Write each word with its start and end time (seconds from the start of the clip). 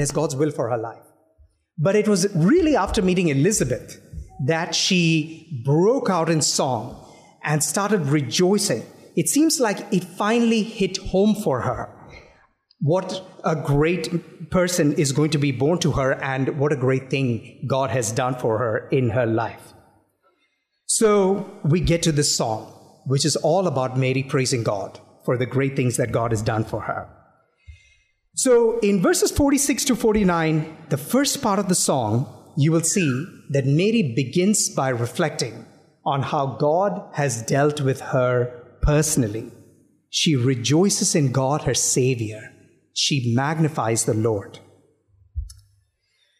as 0.00 0.10
God's 0.10 0.36
will 0.36 0.50
for 0.50 0.70
her 0.70 0.78
life. 0.78 1.02
But 1.78 1.96
it 1.96 2.08
was 2.08 2.26
really 2.34 2.76
after 2.76 3.00
meeting 3.02 3.28
Elizabeth 3.28 4.00
that 4.46 4.74
she 4.74 5.62
broke 5.64 6.10
out 6.10 6.28
in 6.28 6.42
song 6.42 6.96
and 7.42 7.62
started 7.62 8.06
rejoicing. 8.06 8.82
It 9.16 9.28
seems 9.28 9.60
like 9.60 9.80
it 9.92 10.04
finally 10.04 10.62
hit 10.62 10.98
home 10.98 11.34
for 11.34 11.62
her. 11.62 11.94
What 12.80 13.22
a 13.44 13.56
great 13.56 14.50
person 14.50 14.94
is 14.94 15.12
going 15.12 15.30
to 15.30 15.38
be 15.38 15.52
born 15.52 15.78
to 15.80 15.92
her, 15.92 16.12
and 16.22 16.58
what 16.58 16.72
a 16.72 16.76
great 16.76 17.10
thing 17.10 17.64
God 17.66 17.90
has 17.90 18.10
done 18.10 18.34
for 18.36 18.58
her 18.58 18.88
in 18.88 19.10
her 19.10 19.26
life. 19.26 19.74
So 20.86 21.60
we 21.64 21.80
get 21.80 22.02
to 22.04 22.12
this 22.12 22.34
song, 22.34 22.72
which 23.06 23.24
is 23.24 23.36
all 23.36 23.66
about 23.66 23.98
Mary 23.98 24.22
praising 24.22 24.62
God 24.62 24.98
for 25.24 25.36
the 25.36 25.46
great 25.46 25.76
things 25.76 25.98
that 25.98 26.12
God 26.12 26.30
has 26.30 26.42
done 26.42 26.64
for 26.64 26.80
her. 26.80 27.08
So 28.34 28.78
in 28.78 29.02
verses 29.02 29.30
46 29.30 29.84
to 29.86 29.96
49, 29.96 30.76
the 30.88 30.96
first 30.96 31.42
part 31.42 31.58
of 31.58 31.68
the 31.68 31.74
song 31.74 32.36
you 32.56 32.72
will 32.72 32.82
see 32.82 33.26
that 33.50 33.66
Mary 33.66 34.12
begins 34.14 34.68
by 34.68 34.88
reflecting 34.88 35.66
on 36.04 36.22
how 36.22 36.56
God 36.58 37.10
has 37.14 37.42
dealt 37.42 37.80
with 37.80 38.00
her 38.00 38.78
personally. 38.82 39.50
She 40.08 40.36
rejoices 40.36 41.14
in 41.14 41.32
God, 41.32 41.62
her 41.62 41.74
Savior. 41.74 42.52
She 42.94 43.32
magnifies 43.34 44.04
the 44.04 44.14
Lord. 44.14 44.58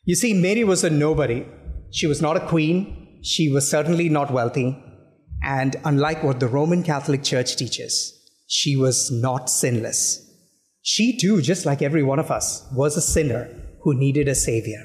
You 0.05 0.15
see, 0.15 0.35
Mary 0.35 0.65
was 0.65 0.83
a 0.83 0.91
nobody. 0.91 1.47
She 1.93 2.07
was 2.07 2.21
not 2.21 2.37
a 2.37 2.47
queen. 2.47 3.21
She 3.23 3.51
was 3.51 3.71
certainly 3.71 4.09
not 4.09 4.33
wealthy. 4.33 4.77
And 5.43 5.77
unlike 5.85 6.23
what 6.23 6.41
the 6.41 6.49
Roman 6.49 6.83
Catholic 6.83 7.23
Church 7.23 7.57
teaches, 7.57 8.13
she 8.47 8.77
was 8.77 9.11
not 9.11 9.49
sinless. 9.49 10.30
She 10.83 11.19
too, 11.19 11.43
just 11.43 11.67
like 11.67 11.83
every 11.83 12.03
one 12.03 12.19
of 12.19 12.31
us, 12.31 12.67
was 12.73 12.97
a 12.97 13.03
sinner 13.03 13.51
who 13.83 13.95
needed 13.95 14.29
a 14.29 14.35
Savior. 14.35 14.85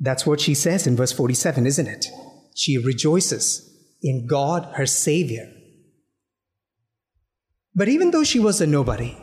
That's 0.00 0.26
what 0.26 0.40
she 0.40 0.54
says 0.54 0.86
in 0.86 0.96
verse 0.96 1.12
47, 1.12 1.66
isn't 1.66 1.86
it? 1.86 2.06
She 2.54 2.76
rejoices 2.76 3.68
in 4.02 4.26
God, 4.26 4.68
her 4.74 4.86
Savior. 4.86 5.50
But 7.74 7.88
even 7.88 8.10
though 8.10 8.24
she 8.24 8.38
was 8.38 8.60
a 8.60 8.66
nobody, 8.66 9.16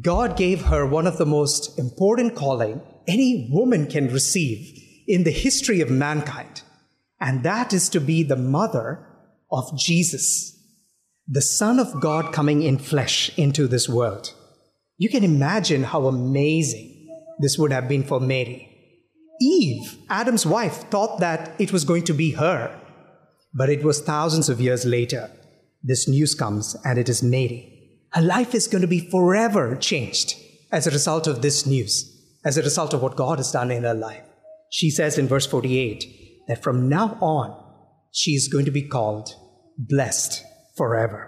God 0.00 0.36
gave 0.36 0.66
her 0.66 0.86
one 0.86 1.06
of 1.06 1.18
the 1.18 1.26
most 1.26 1.78
important 1.78 2.36
calling 2.36 2.82
any 3.08 3.48
woman 3.50 3.86
can 3.86 4.12
receive 4.12 4.78
in 5.08 5.24
the 5.24 5.30
history 5.30 5.80
of 5.80 5.90
mankind, 5.90 6.62
and 7.20 7.42
that 7.42 7.72
is 7.72 7.88
to 7.88 8.00
be 8.00 8.22
the 8.22 8.36
mother 8.36 9.04
of 9.50 9.76
Jesus, 9.78 10.54
the 11.26 11.42
Son 11.42 11.80
of 11.80 12.00
God 12.00 12.32
coming 12.32 12.62
in 12.62 12.78
flesh 12.78 13.36
into 13.38 13.66
this 13.66 13.88
world. 13.88 14.34
You 14.98 15.08
can 15.08 15.22
imagine 15.22 15.84
how 15.84 16.06
amazing 16.06 17.08
this 17.38 17.56
would 17.56 17.70
have 17.70 17.88
been 17.88 18.02
for 18.02 18.18
Mary. 18.18 18.68
Eve, 19.40 19.96
Adam's 20.10 20.44
wife, 20.44 20.90
thought 20.90 21.20
that 21.20 21.54
it 21.60 21.72
was 21.72 21.84
going 21.84 22.02
to 22.04 22.12
be 22.12 22.32
her. 22.32 22.76
But 23.54 23.70
it 23.70 23.84
was 23.84 24.00
thousands 24.00 24.48
of 24.48 24.60
years 24.60 24.84
later. 24.84 25.30
This 25.84 26.08
news 26.08 26.34
comes, 26.34 26.76
and 26.84 26.98
it 26.98 27.08
is 27.08 27.22
Mary. 27.22 28.08
Her 28.12 28.22
life 28.22 28.56
is 28.56 28.66
going 28.66 28.82
to 28.82 28.88
be 28.88 29.08
forever 29.08 29.76
changed 29.76 30.34
as 30.72 30.88
a 30.88 30.90
result 30.90 31.28
of 31.28 31.42
this 31.42 31.64
news, 31.64 32.12
as 32.44 32.56
a 32.56 32.62
result 32.62 32.92
of 32.92 33.00
what 33.00 33.16
God 33.16 33.38
has 33.38 33.52
done 33.52 33.70
in 33.70 33.84
her 33.84 33.94
life. 33.94 34.24
She 34.70 34.90
says 34.90 35.16
in 35.16 35.28
verse 35.28 35.46
48 35.46 36.44
that 36.48 36.62
from 36.64 36.88
now 36.88 37.16
on, 37.20 37.56
she 38.10 38.32
is 38.32 38.48
going 38.48 38.64
to 38.64 38.72
be 38.72 38.82
called 38.82 39.34
blessed 39.78 40.44
forever. 40.76 41.27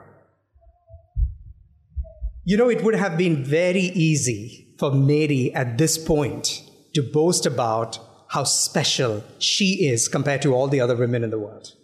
You 2.44 2.56
know, 2.56 2.69
it 2.70 2.83
would 2.83 2.94
have 2.94 3.19
been 3.19 3.44
very 3.44 3.80
easy 3.80 4.74
for 4.78 4.92
Mary 4.92 5.52
at 5.55 5.78
this 5.78 5.98
point 5.98 6.62
to 6.94 7.02
boast 7.02 7.47
about 7.47 7.98
how 8.28 8.44
special 8.44 9.22
she 9.38 9.86
is 9.86 10.08
compared 10.08 10.42
to 10.42 10.55
all 10.55 10.69
the 10.69 10.80
other 10.80 10.97
women 10.97 11.22
in 11.22 11.30
the 11.30 11.38
world. 11.38 11.74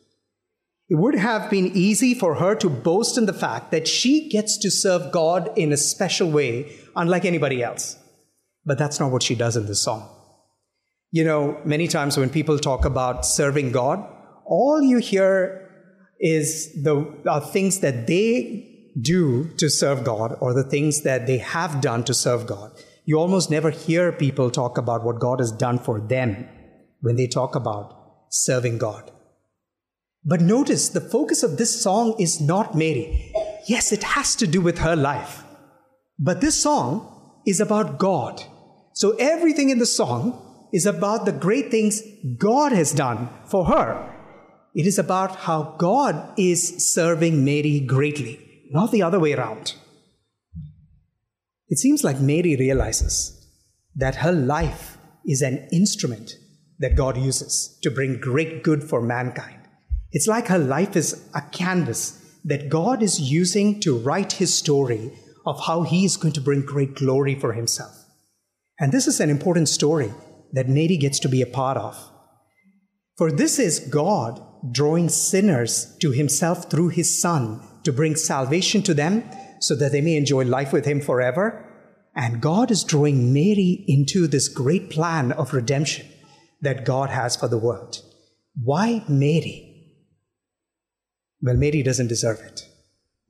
It 0.88 0.94
would 0.94 1.16
have 1.16 1.50
been 1.50 1.72
easy 1.74 2.14
for 2.14 2.36
her 2.36 2.54
to 2.54 2.70
boast 2.70 3.18
in 3.18 3.26
the 3.26 3.32
fact 3.32 3.72
that 3.72 3.88
she 3.88 4.28
gets 4.28 4.56
to 4.58 4.70
serve 4.70 5.10
God 5.12 5.50
in 5.56 5.72
a 5.72 5.76
special 5.76 6.30
way, 6.30 6.72
unlike 6.94 7.24
anybody 7.24 7.62
else. 7.62 7.98
But 8.64 8.78
that's 8.78 9.00
not 9.00 9.10
what 9.10 9.24
she 9.24 9.34
does 9.34 9.56
in 9.56 9.66
this 9.66 9.82
song. 9.82 10.08
You 11.10 11.24
know, 11.24 11.60
many 11.64 11.88
times 11.88 12.16
when 12.16 12.30
people 12.30 12.58
talk 12.58 12.84
about 12.84 13.26
serving 13.26 13.72
God, 13.72 14.04
all 14.44 14.80
you 14.80 14.98
hear 14.98 15.70
is 16.20 16.72
the 16.82 17.04
things 17.52 17.80
that 17.80 18.06
they 18.06 18.75
do 19.00 19.48
to 19.56 19.68
serve 19.68 20.04
God 20.04 20.36
or 20.40 20.54
the 20.54 20.64
things 20.64 21.02
that 21.02 21.26
they 21.26 21.38
have 21.38 21.80
done 21.80 22.04
to 22.04 22.14
serve 22.14 22.46
God. 22.46 22.72
You 23.04 23.18
almost 23.18 23.50
never 23.50 23.70
hear 23.70 24.10
people 24.12 24.50
talk 24.50 24.78
about 24.78 25.04
what 25.04 25.20
God 25.20 25.38
has 25.38 25.52
done 25.52 25.78
for 25.78 26.00
them 26.00 26.48
when 27.00 27.16
they 27.16 27.26
talk 27.26 27.54
about 27.54 27.94
serving 28.30 28.78
God. 28.78 29.10
But 30.24 30.40
notice 30.40 30.88
the 30.88 31.00
focus 31.00 31.42
of 31.44 31.56
this 31.56 31.80
song 31.80 32.16
is 32.18 32.40
not 32.40 32.74
Mary. 32.74 33.32
Yes, 33.68 33.92
it 33.92 34.02
has 34.02 34.34
to 34.36 34.46
do 34.46 34.60
with 34.60 34.78
her 34.78 34.96
life. 34.96 35.44
But 36.18 36.40
this 36.40 36.60
song 36.60 37.42
is 37.46 37.60
about 37.60 37.98
God. 37.98 38.42
So 38.92 39.12
everything 39.20 39.70
in 39.70 39.78
the 39.78 39.86
song 39.86 40.68
is 40.72 40.84
about 40.84 41.26
the 41.26 41.32
great 41.32 41.70
things 41.70 42.02
God 42.38 42.72
has 42.72 42.92
done 42.92 43.28
for 43.46 43.66
her. 43.66 44.12
It 44.74 44.86
is 44.86 44.98
about 44.98 45.36
how 45.36 45.76
God 45.78 46.34
is 46.36 46.92
serving 46.92 47.44
Mary 47.44 47.80
greatly, 47.80 48.40
not 48.70 48.90
the 48.90 49.02
other 49.02 49.18
way 49.18 49.32
around. 49.32 49.74
It 51.68 51.78
seems 51.78 52.04
like 52.04 52.20
Mary 52.20 52.56
realizes 52.56 53.32
that 53.96 54.16
her 54.16 54.32
life 54.32 54.98
is 55.26 55.42
an 55.42 55.68
instrument 55.72 56.36
that 56.78 56.96
God 56.96 57.16
uses 57.16 57.78
to 57.82 57.90
bring 57.90 58.20
great 58.20 58.62
good 58.62 58.84
for 58.84 59.00
mankind. 59.00 59.60
It's 60.12 60.28
like 60.28 60.48
her 60.48 60.58
life 60.58 60.94
is 60.96 61.28
a 61.34 61.42
canvas 61.50 62.22
that 62.44 62.68
God 62.68 63.02
is 63.02 63.20
using 63.20 63.80
to 63.80 63.98
write 63.98 64.34
his 64.34 64.54
story 64.54 65.12
of 65.44 65.66
how 65.66 65.82
he 65.82 66.04
is 66.04 66.16
going 66.16 66.34
to 66.34 66.40
bring 66.40 66.64
great 66.64 66.94
glory 66.94 67.34
for 67.34 67.52
himself. 67.52 68.04
And 68.78 68.92
this 68.92 69.06
is 69.06 69.20
an 69.20 69.30
important 69.30 69.68
story 69.68 70.12
that 70.52 70.68
Mary 70.68 70.96
gets 70.96 71.18
to 71.20 71.28
be 71.28 71.42
a 71.42 71.46
part 71.46 71.76
of. 71.76 71.96
For 73.16 73.32
this 73.32 73.58
is 73.58 73.80
God 73.80 74.40
drawing 74.72 75.08
sinners 75.08 75.96
to 76.00 76.10
himself 76.10 76.70
through 76.70 76.88
his 76.88 77.20
Son 77.20 77.60
to 77.86 77.92
bring 77.92 78.16
salvation 78.16 78.82
to 78.82 78.92
them 78.92 79.24
so 79.60 79.74
that 79.76 79.92
they 79.92 80.00
may 80.00 80.16
enjoy 80.16 80.44
life 80.44 80.72
with 80.72 80.84
Him 80.84 81.00
forever. 81.00 81.62
And 82.14 82.42
God 82.42 82.70
is 82.70 82.84
drawing 82.84 83.32
Mary 83.32 83.84
into 83.86 84.26
this 84.26 84.48
great 84.48 84.90
plan 84.90 85.32
of 85.32 85.54
redemption 85.54 86.06
that 86.60 86.84
God 86.84 87.10
has 87.10 87.36
for 87.36 87.48
the 87.48 87.58
world. 87.58 88.02
Why 88.62 89.04
Mary? 89.08 89.62
Well, 91.40 91.56
Mary 91.56 91.82
doesn't 91.82 92.08
deserve 92.08 92.40
it. 92.40 92.62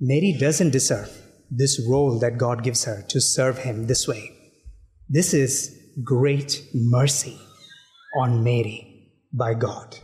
Mary 0.01 0.37
doesn't 0.39 0.71
deserve 0.71 1.11
this 1.51 1.81
role 1.89 2.19
that 2.21 2.39
God 2.39 2.63
gives 2.63 2.85
her 2.85 3.03
to 3.09 3.21
serve 3.21 3.59
Him 3.59 3.87
this 3.87 4.09
way. 4.09 4.31
This 5.09 5.35
is 5.35 5.77
great 6.03 6.63
mercy 6.75 7.37
on 8.19 8.43
Mary 8.43 9.13
by 9.33 9.55
God. 9.55 9.99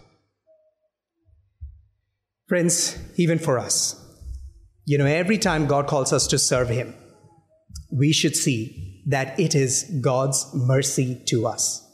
Friends, 2.49 2.99
even 3.17 3.39
for 3.39 3.59
us, 3.59 4.02
you 4.85 4.99
know, 4.99 5.07
every 5.07 5.39
time 5.39 5.67
God 5.67 5.87
calls 5.87 6.13
us 6.13 6.27
to 6.29 6.39
serve 6.39 6.69
Him, 6.69 6.95
we 7.91 8.13
should 8.13 8.37
see 8.37 9.05
that 9.07 9.39
it 9.39 9.55
is 9.55 9.85
God's 10.01 10.51
mercy 10.55 11.23
to 11.27 11.47
us. 11.47 11.87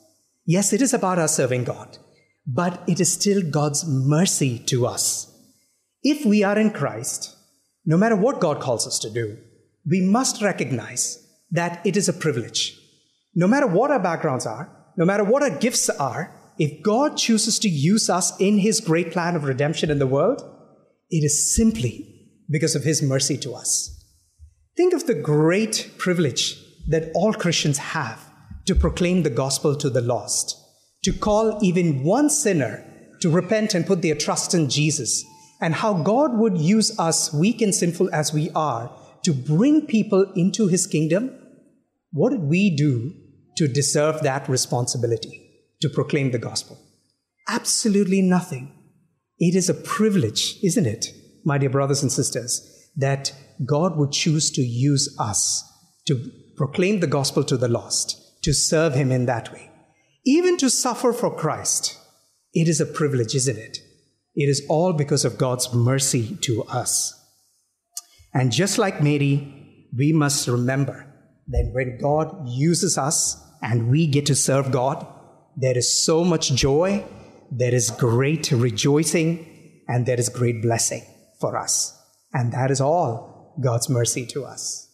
Yes, 0.47 0.73
it 0.73 0.81
is 0.81 0.95
about 0.95 1.19
us 1.19 1.37
serving 1.37 1.65
God, 1.65 1.99
but 2.47 2.83
it 2.87 3.01
is 3.01 3.13
still 3.13 3.43
God's 3.43 3.85
mercy 3.87 4.59
to 4.61 4.87
us. 4.87 5.31
If 6.03 6.25
we 6.25 6.43
are 6.43 6.59
in 6.59 6.71
Christ, 6.71 7.37
no 7.85 7.97
matter 7.97 8.17
what 8.17 8.41
God 8.41 8.61
calls 8.61 8.87
us 8.87 8.99
to 9.01 9.11
do, 9.11 9.39
we 9.87 10.01
must 10.01 10.41
recognize 10.41 11.27
that 11.51 11.85
it 11.85 11.97
is 11.97 12.09
a 12.09 12.13
privilege. 12.13 12.79
No 13.35 13.47
matter 13.47 13.67
what 13.67 13.91
our 13.91 13.99
backgrounds 13.99 14.47
are, 14.47 14.75
no 14.97 15.05
matter 15.05 15.25
what 15.25 15.43
our 15.43 15.51
gifts 15.51 15.91
are, 15.91 16.35
if 16.59 16.83
God 16.83 17.17
chooses 17.17 17.59
to 17.61 17.69
use 17.69 18.11
us 18.11 18.39
in 18.41 18.59
His 18.59 18.81
great 18.81 19.13
plan 19.13 19.37
of 19.37 19.45
redemption 19.45 19.91
in 19.91 19.99
the 19.99 20.07
world, 20.07 20.43
it 21.11 21.25
is 21.25 21.55
simply 21.55 22.18
because 22.51 22.75
of 22.75 22.85
his 22.85 23.03
mercy 23.03 23.37
to 23.39 23.55
us. 23.55 23.95
Think 24.77 24.95
of 24.95 25.07
the 25.07 25.15
great 25.15 25.93
privilege 25.99 26.57
that 26.89 27.11
all 27.15 27.33
Christians 27.33 27.79
have 27.79 28.31
to 28.67 28.75
proclaim 28.75 29.23
the 29.23 29.31
gospel 29.31 29.75
to 29.77 29.91
the 29.91 30.01
lost, 30.01 30.57
to 31.05 31.13
call 31.13 31.59
even 31.63 32.05
one 32.05 32.31
sinner 32.31 32.85
to 33.21 33.31
repent 33.31 33.75
and 33.75 33.87
put 33.87 34.03
their 34.03 34.15
trust 34.15 34.55
in 34.55 34.69
Jesus, 34.69 35.25
and 35.61 35.75
how 35.75 35.93
God 35.93 36.39
would 36.39 36.59
use 36.59 36.97
us, 36.99 37.33
weak 37.33 37.61
and 37.61 37.75
sinful 37.75 38.09
as 38.13 38.33
we 38.33 38.51
are, 38.51 38.95
to 39.25 39.33
bring 39.33 39.87
people 39.87 40.33
into 40.37 40.69
his 40.69 40.87
kingdom. 40.87 41.37
What 42.13 42.31
did 42.31 42.43
we 42.43 42.75
do 42.75 43.13
to 43.57 43.67
deserve 43.67 44.23
that 44.23 44.49
responsibility 44.49 45.51
to 45.81 45.89
proclaim 45.89 46.31
the 46.31 46.39
gospel? 46.39 46.79
Absolutely 47.49 48.23
nothing. 48.23 48.73
It 49.39 49.57
is 49.57 49.69
a 49.69 49.75
privilege, 49.75 50.59
isn't 50.63 50.87
it? 50.87 51.07
My 51.45 51.59
dear 51.59 51.71
brothers 51.71 52.03
and 52.03 52.13
sisters, 52.13 52.91
that 52.97 53.33
God 53.65 53.97
would 53.97 54.13
choose 54.13 54.51
to 54.53 54.63
use 54.63 55.15
us 55.19 55.65
to 56.07 56.31
proclaim 56.57 57.01
the 57.01 57.07
gospel 57.07 57.45
to 57.45 57.57
the 57.57 57.69
lost, 57.69 58.43
to 58.43 58.53
serve 58.53 58.95
Him 58.95 59.13
in 59.13 59.27
that 59.27 59.53
way. 59.53 59.71
even 60.29 60.59
to 60.59 60.69
suffer 60.69 61.13
for 61.13 61.35
Christ, 61.35 61.99
it 62.53 62.69
is 62.69 62.83
a 62.83 62.87
privilege, 62.87 63.35
isn't 63.35 63.57
it? 63.57 63.79
It 64.35 64.49
is 64.49 64.65
all 64.69 64.93
because 64.93 65.25
of 65.25 65.39
God's 65.39 65.73
mercy 65.73 66.37
to 66.43 66.65
us. 66.65 67.15
And 68.35 68.53
just 68.53 68.77
like 68.77 69.03
Mary, 69.03 69.87
we 69.97 70.13
must 70.13 70.47
remember 70.47 71.07
that 71.49 71.71
when 71.73 71.99
God 71.99 72.47
uses 72.47 72.99
us 72.99 73.43
and 73.63 73.89
we 73.89 74.07
get 74.07 74.27
to 74.27 74.35
serve 74.35 74.71
God, 74.71 75.07
there 75.57 75.79
is 75.79 76.05
so 76.05 76.25
much 76.25 76.53
joy, 76.53 77.05
there 77.51 77.75
is 77.75 77.91
great 77.91 78.53
rejoicing, 78.53 79.83
and 79.89 80.05
there 80.05 80.21
is 80.21 80.29
great 80.29 80.61
blessing 80.61 81.03
for 81.41 81.57
us. 81.57 81.99
And 82.33 82.53
that 82.53 82.71
is 82.71 82.81
all 82.81 83.57
God's 83.61 83.89
mercy 83.89 84.27
to 84.27 84.45
us. 84.45 84.89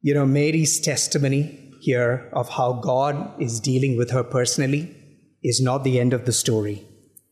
You 0.00 0.14
know, 0.14 0.26
Mary's 0.26 0.80
testimony 0.80 1.72
here 1.80 2.30
of 2.32 2.48
how 2.50 2.74
God 2.74 3.40
is 3.40 3.60
dealing 3.60 3.96
with 3.96 4.10
her 4.10 4.22
personally 4.22 4.94
is 5.42 5.60
not 5.60 5.84
the 5.84 5.98
end 5.98 6.12
of 6.12 6.24
the 6.24 6.32
story, 6.32 6.86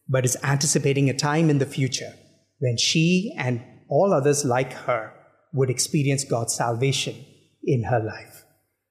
but 0.09 0.25
is 0.25 0.37
anticipating 0.43 1.09
a 1.09 1.15
time 1.15 1.51
in 1.51 1.59
the 1.59 1.67
future 1.67 2.13
when 2.59 2.77
she 2.77 3.35
and 3.39 3.63
all 3.89 4.13
others 4.13 4.45
like 4.45 4.73
her 4.73 5.13
would 5.53 5.71
experience 5.71 6.25
God's 6.25 6.55
salvation 6.55 7.25
in 7.65 7.85
her 7.85 8.01
life. 8.01 8.45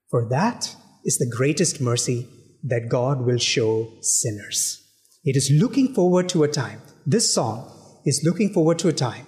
For 0.10 0.28
that 0.30 0.76
is 1.04 1.18
the 1.18 1.32
greatest 1.36 1.82
mercy 1.82 2.28
that 2.64 2.90
God 2.90 3.22
will 3.26 3.38
show 3.38 3.92
sinners. 4.02 4.82
It 5.24 5.36
is 5.36 5.52
looking 5.52 5.94
forward 5.94 6.30
to 6.30 6.44
a 6.44 6.48
time, 6.48 6.82
this 7.06 7.34
song 7.34 7.72
is 8.06 8.24
looking 8.24 8.54
forward 8.54 8.80
to 8.80 8.88
a 8.88 8.94
time 8.94 9.26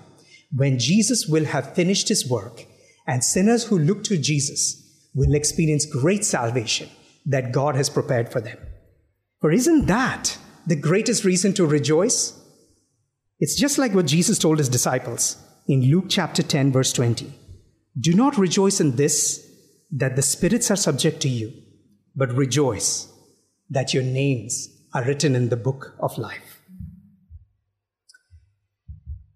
when 0.55 0.79
Jesus 0.79 1.27
will 1.27 1.45
have 1.45 1.75
finished 1.75 2.07
his 2.07 2.29
work 2.29 2.65
and 3.05 3.23
sinners 3.23 3.65
who 3.65 3.77
look 3.77 4.03
to 4.05 4.17
Jesus 4.17 4.83
will 5.13 5.33
experience 5.33 5.85
great 5.85 6.23
salvation 6.23 6.89
that 7.25 7.51
God 7.51 7.75
has 7.75 7.89
prepared 7.89 8.31
for 8.31 8.39
them. 8.39 8.57
For 9.41 9.51
isn't 9.51 9.87
that 9.87 10.37
the 10.65 10.75
greatest 10.75 11.23
reason 11.23 11.53
to 11.53 11.65
rejoice? 11.65 12.39
It's 13.39 13.55
just 13.55 13.77
like 13.77 13.93
what 13.93 14.07
Jesus 14.07 14.39
told 14.39 14.57
his 14.59 14.69
disciples 14.69 15.37
in 15.67 15.81
Luke 15.81 16.05
chapter 16.09 16.41
10, 16.41 16.71
verse 16.71 16.93
20. 16.93 17.33
Do 17.99 18.13
not 18.13 18.37
rejoice 18.37 18.79
in 18.79 18.95
this, 18.95 19.43
that 19.91 20.15
the 20.15 20.21
spirits 20.21 20.71
are 20.71 20.75
subject 20.75 21.19
to 21.21 21.29
you, 21.29 21.51
but 22.15 22.31
rejoice 22.31 23.11
that 23.69 23.93
your 23.93 24.03
names 24.03 24.69
are 24.93 25.03
written 25.03 25.35
in 25.35 25.49
the 25.49 25.57
book 25.57 25.95
of 25.99 26.17
life. 26.17 26.46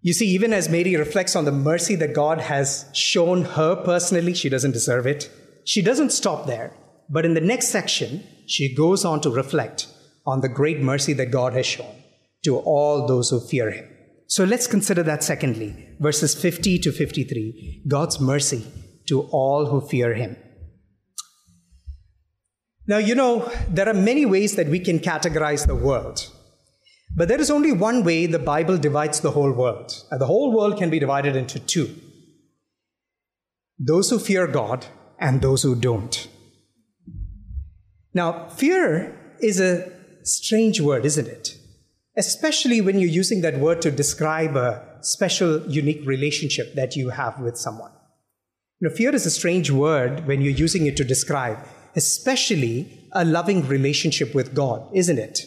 You 0.04 0.12
see, 0.12 0.26
even 0.30 0.52
as 0.52 0.68
Mary 0.68 0.96
reflects 0.96 1.36
on 1.36 1.44
the 1.44 1.52
mercy 1.52 1.94
that 1.94 2.12
God 2.12 2.40
has 2.40 2.86
shown 2.92 3.44
her 3.44 3.76
personally, 3.76 4.34
she 4.34 4.48
doesn't 4.48 4.72
deserve 4.72 5.06
it. 5.06 5.30
She 5.64 5.80
doesn't 5.80 6.10
stop 6.10 6.46
there, 6.46 6.72
but 7.08 7.24
in 7.24 7.34
the 7.34 7.40
next 7.40 7.68
section, 7.68 8.24
she 8.46 8.74
goes 8.74 9.04
on 9.04 9.20
to 9.20 9.30
reflect 9.30 9.86
on 10.26 10.40
the 10.40 10.48
great 10.48 10.80
mercy 10.80 11.12
that 11.12 11.30
God 11.30 11.52
has 11.52 11.66
shown 11.66 11.94
to 12.42 12.58
all 12.58 13.06
those 13.06 13.30
who 13.30 13.38
fear 13.40 13.70
Him. 13.70 13.88
So 14.26 14.42
let's 14.42 14.66
consider 14.66 15.04
that 15.04 15.22
secondly, 15.22 15.88
verses 16.00 16.34
50 16.34 16.80
to 16.80 16.90
53, 16.90 17.84
God's 17.86 18.18
mercy 18.18 18.66
to 19.06 19.22
all 19.30 19.66
who 19.66 19.86
fear 19.86 20.14
Him. 20.14 20.36
Now, 22.88 22.98
you 22.98 23.14
know, 23.14 23.48
there 23.68 23.88
are 23.88 23.94
many 23.94 24.26
ways 24.26 24.56
that 24.56 24.66
we 24.66 24.80
can 24.80 24.98
categorize 24.98 25.66
the 25.66 25.76
world. 25.76 26.28
But 27.14 27.28
there 27.28 27.40
is 27.40 27.50
only 27.50 27.72
one 27.72 28.04
way 28.04 28.26
the 28.26 28.38
Bible 28.38 28.78
divides 28.78 29.20
the 29.20 29.32
whole 29.32 29.52
world. 29.52 30.02
And 30.10 30.20
the 30.20 30.26
whole 30.26 30.56
world 30.56 30.78
can 30.78 30.90
be 30.90 30.98
divided 30.98 31.36
into 31.36 31.58
two 31.58 31.94
those 33.78 34.10
who 34.10 34.18
fear 34.18 34.46
God 34.46 34.86
and 35.18 35.40
those 35.40 35.64
who 35.64 35.74
don't. 35.74 36.28
Now, 38.14 38.48
fear 38.48 39.36
is 39.40 39.58
a 39.58 39.90
strange 40.22 40.80
word, 40.80 41.04
isn't 41.04 41.26
it? 41.26 41.56
Especially 42.16 42.80
when 42.80 43.00
you're 43.00 43.08
using 43.08 43.40
that 43.40 43.58
word 43.58 43.82
to 43.82 43.90
describe 43.90 44.56
a 44.56 44.86
special, 45.00 45.66
unique 45.66 46.06
relationship 46.06 46.74
that 46.74 46.94
you 46.94 47.08
have 47.08 47.40
with 47.40 47.56
someone. 47.56 47.90
Know, 48.80 48.90
fear 48.90 49.14
is 49.14 49.26
a 49.26 49.30
strange 49.30 49.70
word 49.70 50.26
when 50.26 50.42
you're 50.42 50.52
using 50.52 50.86
it 50.86 50.96
to 50.98 51.04
describe, 51.04 51.58
especially 51.96 53.08
a 53.12 53.24
loving 53.24 53.66
relationship 53.66 54.34
with 54.34 54.54
God, 54.54 54.88
isn't 54.92 55.18
it? 55.18 55.40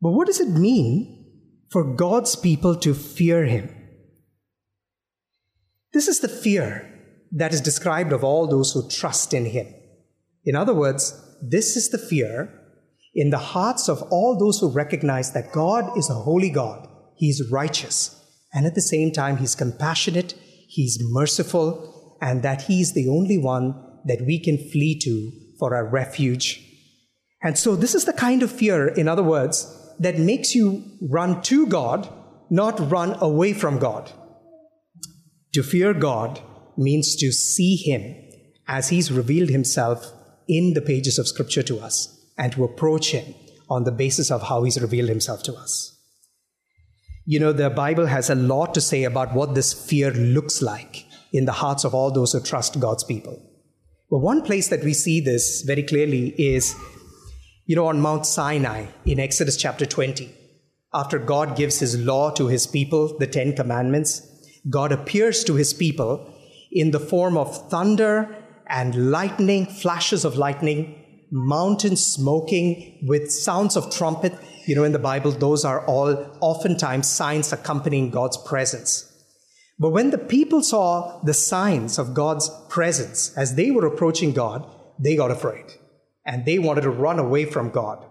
But 0.00 0.12
what 0.12 0.26
does 0.26 0.40
it 0.40 0.48
mean 0.48 1.26
for 1.70 1.84
God's 1.84 2.36
people 2.36 2.76
to 2.76 2.94
fear 2.94 3.44
Him? 3.44 3.74
This 5.92 6.08
is 6.08 6.20
the 6.20 6.28
fear 6.28 6.88
that 7.32 7.52
is 7.52 7.60
described 7.60 8.12
of 8.12 8.24
all 8.24 8.46
those 8.46 8.72
who 8.72 8.88
trust 8.88 9.34
in 9.34 9.46
Him. 9.46 9.66
In 10.44 10.54
other 10.54 10.74
words, 10.74 11.20
this 11.42 11.76
is 11.76 11.90
the 11.90 11.98
fear 11.98 12.54
in 13.14 13.30
the 13.30 13.38
hearts 13.38 13.88
of 13.88 14.02
all 14.10 14.38
those 14.38 14.60
who 14.60 14.70
recognize 14.70 15.32
that 15.32 15.52
God 15.52 15.96
is 15.96 16.08
a 16.10 16.14
holy 16.14 16.50
God, 16.50 16.88
He 17.16 17.28
is 17.28 17.50
righteous, 17.50 18.14
and 18.52 18.66
at 18.66 18.74
the 18.74 18.80
same 18.80 19.12
time, 19.12 19.38
He's 19.38 19.54
compassionate, 19.54 20.34
He's 20.68 20.98
merciful, 21.00 22.16
and 22.20 22.42
that 22.42 22.62
He 22.62 22.80
is 22.80 22.92
the 22.92 23.08
only 23.08 23.38
one 23.38 23.74
that 24.04 24.22
we 24.26 24.38
can 24.38 24.56
flee 24.70 24.98
to 25.00 25.32
for 25.58 25.74
our 25.74 25.86
refuge. 25.86 26.64
And 27.42 27.58
so, 27.58 27.76
this 27.76 27.94
is 27.94 28.04
the 28.04 28.12
kind 28.12 28.42
of 28.42 28.52
fear, 28.52 28.88
in 28.88 29.08
other 29.08 29.22
words, 29.22 29.77
that 29.98 30.18
makes 30.18 30.54
you 30.54 30.84
run 31.00 31.42
to 31.42 31.66
God, 31.66 32.08
not 32.50 32.90
run 32.90 33.16
away 33.20 33.52
from 33.52 33.78
God. 33.78 34.10
To 35.54 35.62
fear 35.62 35.94
God 35.94 36.40
means 36.76 37.16
to 37.16 37.32
see 37.32 37.76
Him 37.76 38.14
as 38.66 38.88
He's 38.88 39.10
revealed 39.10 39.48
Himself 39.48 40.12
in 40.46 40.74
the 40.74 40.82
pages 40.82 41.18
of 41.18 41.28
Scripture 41.28 41.62
to 41.64 41.78
us 41.78 42.14
and 42.36 42.52
to 42.52 42.64
approach 42.64 43.10
Him 43.12 43.34
on 43.68 43.84
the 43.84 43.92
basis 43.92 44.30
of 44.30 44.42
how 44.42 44.62
He's 44.62 44.80
revealed 44.80 45.08
Himself 45.08 45.42
to 45.44 45.54
us. 45.54 45.94
You 47.26 47.40
know, 47.40 47.52
the 47.52 47.68
Bible 47.68 48.06
has 48.06 48.30
a 48.30 48.34
lot 48.34 48.72
to 48.74 48.80
say 48.80 49.04
about 49.04 49.34
what 49.34 49.54
this 49.54 49.74
fear 49.74 50.10
looks 50.12 50.62
like 50.62 51.04
in 51.32 51.44
the 51.44 51.52
hearts 51.52 51.84
of 51.84 51.94
all 51.94 52.10
those 52.10 52.32
who 52.32 52.40
trust 52.40 52.80
God's 52.80 53.04
people. 53.04 53.42
But 54.10 54.20
one 54.20 54.42
place 54.42 54.68
that 54.68 54.82
we 54.82 54.94
see 54.94 55.20
this 55.20 55.62
very 55.62 55.82
clearly 55.82 56.28
is 56.38 56.74
you 57.68 57.76
know, 57.76 57.86
on 57.86 58.00
Mount 58.00 58.24
Sinai 58.24 58.86
in 59.04 59.20
Exodus 59.20 59.54
chapter 59.54 59.84
20, 59.84 60.34
after 60.94 61.18
God 61.18 61.54
gives 61.54 61.80
his 61.80 61.98
law 61.98 62.30
to 62.30 62.46
his 62.46 62.66
people, 62.66 63.18
the 63.18 63.26
Ten 63.26 63.54
Commandments, 63.54 64.26
God 64.70 64.90
appears 64.90 65.44
to 65.44 65.54
his 65.54 65.74
people 65.74 66.34
in 66.72 66.92
the 66.92 66.98
form 66.98 67.36
of 67.36 67.68
thunder 67.68 68.34
and 68.70 69.10
lightning, 69.10 69.66
flashes 69.66 70.24
of 70.24 70.38
lightning, 70.38 71.04
mountains 71.30 72.02
smoking 72.02 73.00
with 73.06 73.30
sounds 73.30 73.76
of 73.76 73.94
trumpet. 73.94 74.32
You 74.64 74.74
know, 74.74 74.84
in 74.84 74.92
the 74.92 74.98
Bible, 74.98 75.32
those 75.32 75.66
are 75.66 75.84
all 75.84 76.38
oftentimes 76.40 77.06
signs 77.06 77.52
accompanying 77.52 78.08
God's 78.08 78.38
presence. 78.38 79.04
But 79.78 79.90
when 79.90 80.08
the 80.08 80.16
people 80.16 80.62
saw 80.62 81.20
the 81.22 81.34
signs 81.34 81.98
of 81.98 82.14
God's 82.14 82.50
presence 82.70 83.36
as 83.36 83.56
they 83.56 83.70
were 83.70 83.86
approaching 83.86 84.32
God, 84.32 84.64
they 84.98 85.16
got 85.16 85.30
afraid 85.30 85.66
and 86.28 86.44
they 86.44 86.58
wanted 86.58 86.82
to 86.82 86.90
run 86.90 87.18
away 87.18 87.46
from 87.46 87.70
God. 87.70 88.04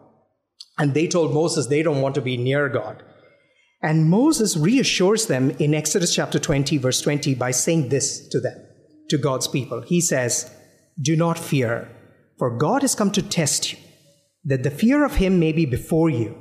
And 0.79 0.93
they 0.93 1.07
told 1.07 1.33
Moses 1.33 1.67
they 1.67 1.83
don't 1.83 2.01
want 2.01 2.15
to 2.15 2.21
be 2.21 2.35
near 2.35 2.67
God. 2.67 3.03
And 3.81 4.09
Moses 4.09 4.57
reassures 4.57 5.27
them 5.27 5.51
in 5.51 5.75
Exodus 5.75 6.15
chapter 6.15 6.39
20, 6.39 6.79
verse 6.79 6.99
20, 6.99 7.35
by 7.35 7.51
saying 7.51 7.89
this 7.89 8.27
to 8.29 8.39
them, 8.39 8.57
to 9.09 9.19
God's 9.19 9.47
people. 9.47 9.81
He 9.81 10.01
says, 10.01 10.51
Do 10.99 11.15
not 11.15 11.37
fear, 11.37 11.89
for 12.39 12.57
God 12.57 12.81
has 12.81 12.95
come 12.95 13.11
to 13.11 13.21
test 13.21 13.71
you, 13.71 13.77
that 14.45 14.63
the 14.63 14.71
fear 14.71 15.05
of 15.05 15.15
him 15.17 15.39
may 15.39 15.51
be 15.51 15.67
before 15.67 16.09
you, 16.09 16.35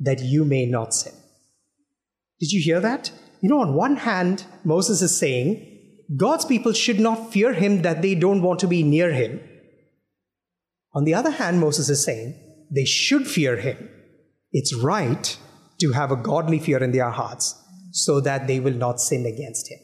that 0.00 0.20
you 0.20 0.44
may 0.44 0.66
not 0.66 0.92
sin. 0.92 1.14
Did 2.40 2.52
you 2.52 2.60
hear 2.62 2.80
that? 2.80 3.10
You 3.40 3.48
know, 3.48 3.60
on 3.60 3.74
one 3.74 3.96
hand, 3.96 4.44
Moses 4.64 5.00
is 5.00 5.16
saying, 5.16 5.66
God's 6.14 6.44
people 6.44 6.74
should 6.74 7.00
not 7.00 7.32
fear 7.32 7.54
him 7.54 7.82
that 7.82 8.02
they 8.02 8.14
don't 8.14 8.42
want 8.42 8.60
to 8.60 8.68
be 8.68 8.82
near 8.82 9.12
him. 9.12 9.40
On 10.94 11.04
the 11.04 11.14
other 11.14 11.30
hand, 11.30 11.60
Moses 11.60 11.88
is 11.88 12.04
saying 12.04 12.34
they 12.70 12.84
should 12.84 13.26
fear 13.26 13.56
him. 13.56 13.88
It's 14.52 14.74
right 14.74 15.36
to 15.80 15.92
have 15.92 16.12
a 16.12 16.16
godly 16.16 16.58
fear 16.58 16.82
in 16.82 16.92
their 16.92 17.10
hearts 17.10 17.58
so 17.92 18.20
that 18.20 18.46
they 18.46 18.60
will 18.60 18.74
not 18.74 19.00
sin 19.00 19.26
against 19.26 19.70
him. 19.70 19.78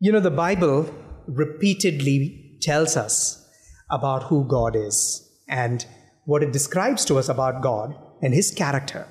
You 0.00 0.12
know, 0.12 0.20
the 0.20 0.30
Bible 0.30 0.94
repeatedly 1.26 2.58
tells 2.62 2.96
us 2.96 3.46
about 3.90 4.24
who 4.24 4.46
God 4.46 4.76
is, 4.76 5.26
and 5.48 5.84
what 6.24 6.42
it 6.42 6.52
describes 6.52 7.04
to 7.06 7.16
us 7.16 7.28
about 7.28 7.62
God 7.62 7.94
and 8.22 8.34
his 8.34 8.50
character 8.50 9.08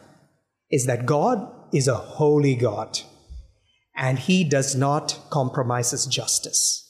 is 0.70 0.86
that 0.86 1.06
God 1.06 1.52
is 1.74 1.88
a 1.88 1.96
holy 1.96 2.56
God, 2.56 3.00
and 3.96 4.20
he 4.20 4.44
does 4.44 4.76
not 4.76 5.20
compromise 5.30 5.92
his 5.92 6.06
justice. 6.06 6.84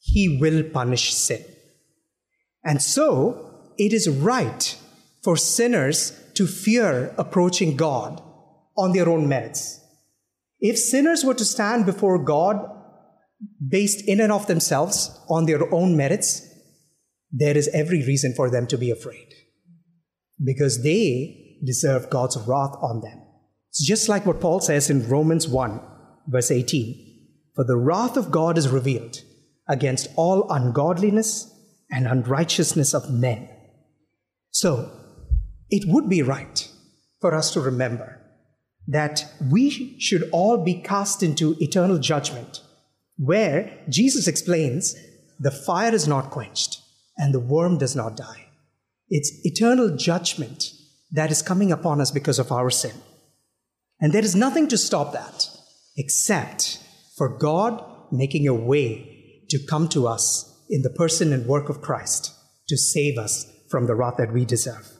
He 0.00 0.38
will 0.40 0.62
punish 0.64 1.14
sin. 1.14 1.44
And 2.68 2.82
so, 2.82 3.72
it 3.78 3.94
is 3.94 4.10
right 4.10 4.76
for 5.22 5.38
sinners 5.38 6.12
to 6.34 6.46
fear 6.46 7.14
approaching 7.16 7.78
God 7.78 8.22
on 8.76 8.92
their 8.92 9.08
own 9.08 9.26
merits. 9.26 9.80
If 10.60 10.78
sinners 10.78 11.24
were 11.24 11.34
to 11.34 11.46
stand 11.46 11.86
before 11.86 12.22
God 12.22 12.56
based 13.66 14.06
in 14.06 14.20
and 14.20 14.30
of 14.30 14.48
themselves 14.48 15.18
on 15.30 15.46
their 15.46 15.72
own 15.72 15.96
merits, 15.96 16.46
there 17.32 17.56
is 17.56 17.70
every 17.72 18.04
reason 18.04 18.34
for 18.34 18.50
them 18.50 18.66
to 18.66 18.76
be 18.76 18.90
afraid 18.90 19.32
because 20.44 20.82
they 20.82 21.58
deserve 21.64 22.10
God's 22.10 22.36
wrath 22.36 22.76
on 22.82 23.00
them. 23.00 23.22
It's 23.70 23.86
just 23.86 24.10
like 24.10 24.26
what 24.26 24.42
Paul 24.42 24.60
says 24.60 24.90
in 24.90 25.08
Romans 25.08 25.48
1, 25.48 25.80
verse 26.26 26.50
18 26.50 27.28
For 27.54 27.64
the 27.64 27.76
wrath 27.76 28.18
of 28.18 28.30
God 28.30 28.58
is 28.58 28.68
revealed 28.68 29.22
against 29.66 30.08
all 30.16 30.50
ungodliness 30.50 31.54
and 31.90 32.06
unrighteousness 32.06 32.94
of 32.94 33.10
men. 33.10 33.48
So, 34.50 34.90
it 35.70 35.84
would 35.86 36.08
be 36.08 36.22
right 36.22 36.68
for 37.20 37.34
us 37.34 37.52
to 37.52 37.60
remember 37.60 38.20
that 38.86 39.30
we 39.50 39.98
should 40.00 40.28
all 40.32 40.64
be 40.64 40.74
cast 40.74 41.22
into 41.22 41.56
eternal 41.60 41.98
judgment, 41.98 42.62
where 43.16 43.84
Jesus 43.88 44.26
explains 44.26 44.96
the 45.38 45.50
fire 45.50 45.94
is 45.94 46.08
not 46.08 46.30
quenched 46.30 46.80
and 47.16 47.34
the 47.34 47.40
worm 47.40 47.76
does 47.78 47.94
not 47.94 48.16
die. 48.16 48.46
It's 49.10 49.30
eternal 49.44 49.96
judgment 49.96 50.72
that 51.12 51.30
is 51.30 51.42
coming 51.42 51.70
upon 51.70 52.00
us 52.00 52.10
because 52.10 52.38
of 52.38 52.50
our 52.50 52.70
sin. 52.70 52.94
And 54.00 54.12
there 54.12 54.24
is 54.24 54.34
nothing 54.34 54.68
to 54.68 54.78
stop 54.78 55.12
that 55.12 55.48
except 55.96 56.82
for 57.16 57.28
God 57.28 57.82
making 58.12 58.46
a 58.46 58.54
way 58.54 59.44
to 59.50 59.58
come 59.68 59.88
to 59.88 60.06
us 60.06 60.47
in 60.68 60.82
the 60.82 60.90
person 60.90 61.32
and 61.32 61.46
work 61.46 61.68
of 61.68 61.80
Christ 61.80 62.32
to 62.68 62.76
save 62.76 63.18
us 63.18 63.46
from 63.70 63.86
the 63.86 63.94
wrath 63.94 64.14
that 64.18 64.32
we 64.32 64.44
deserve. 64.44 64.90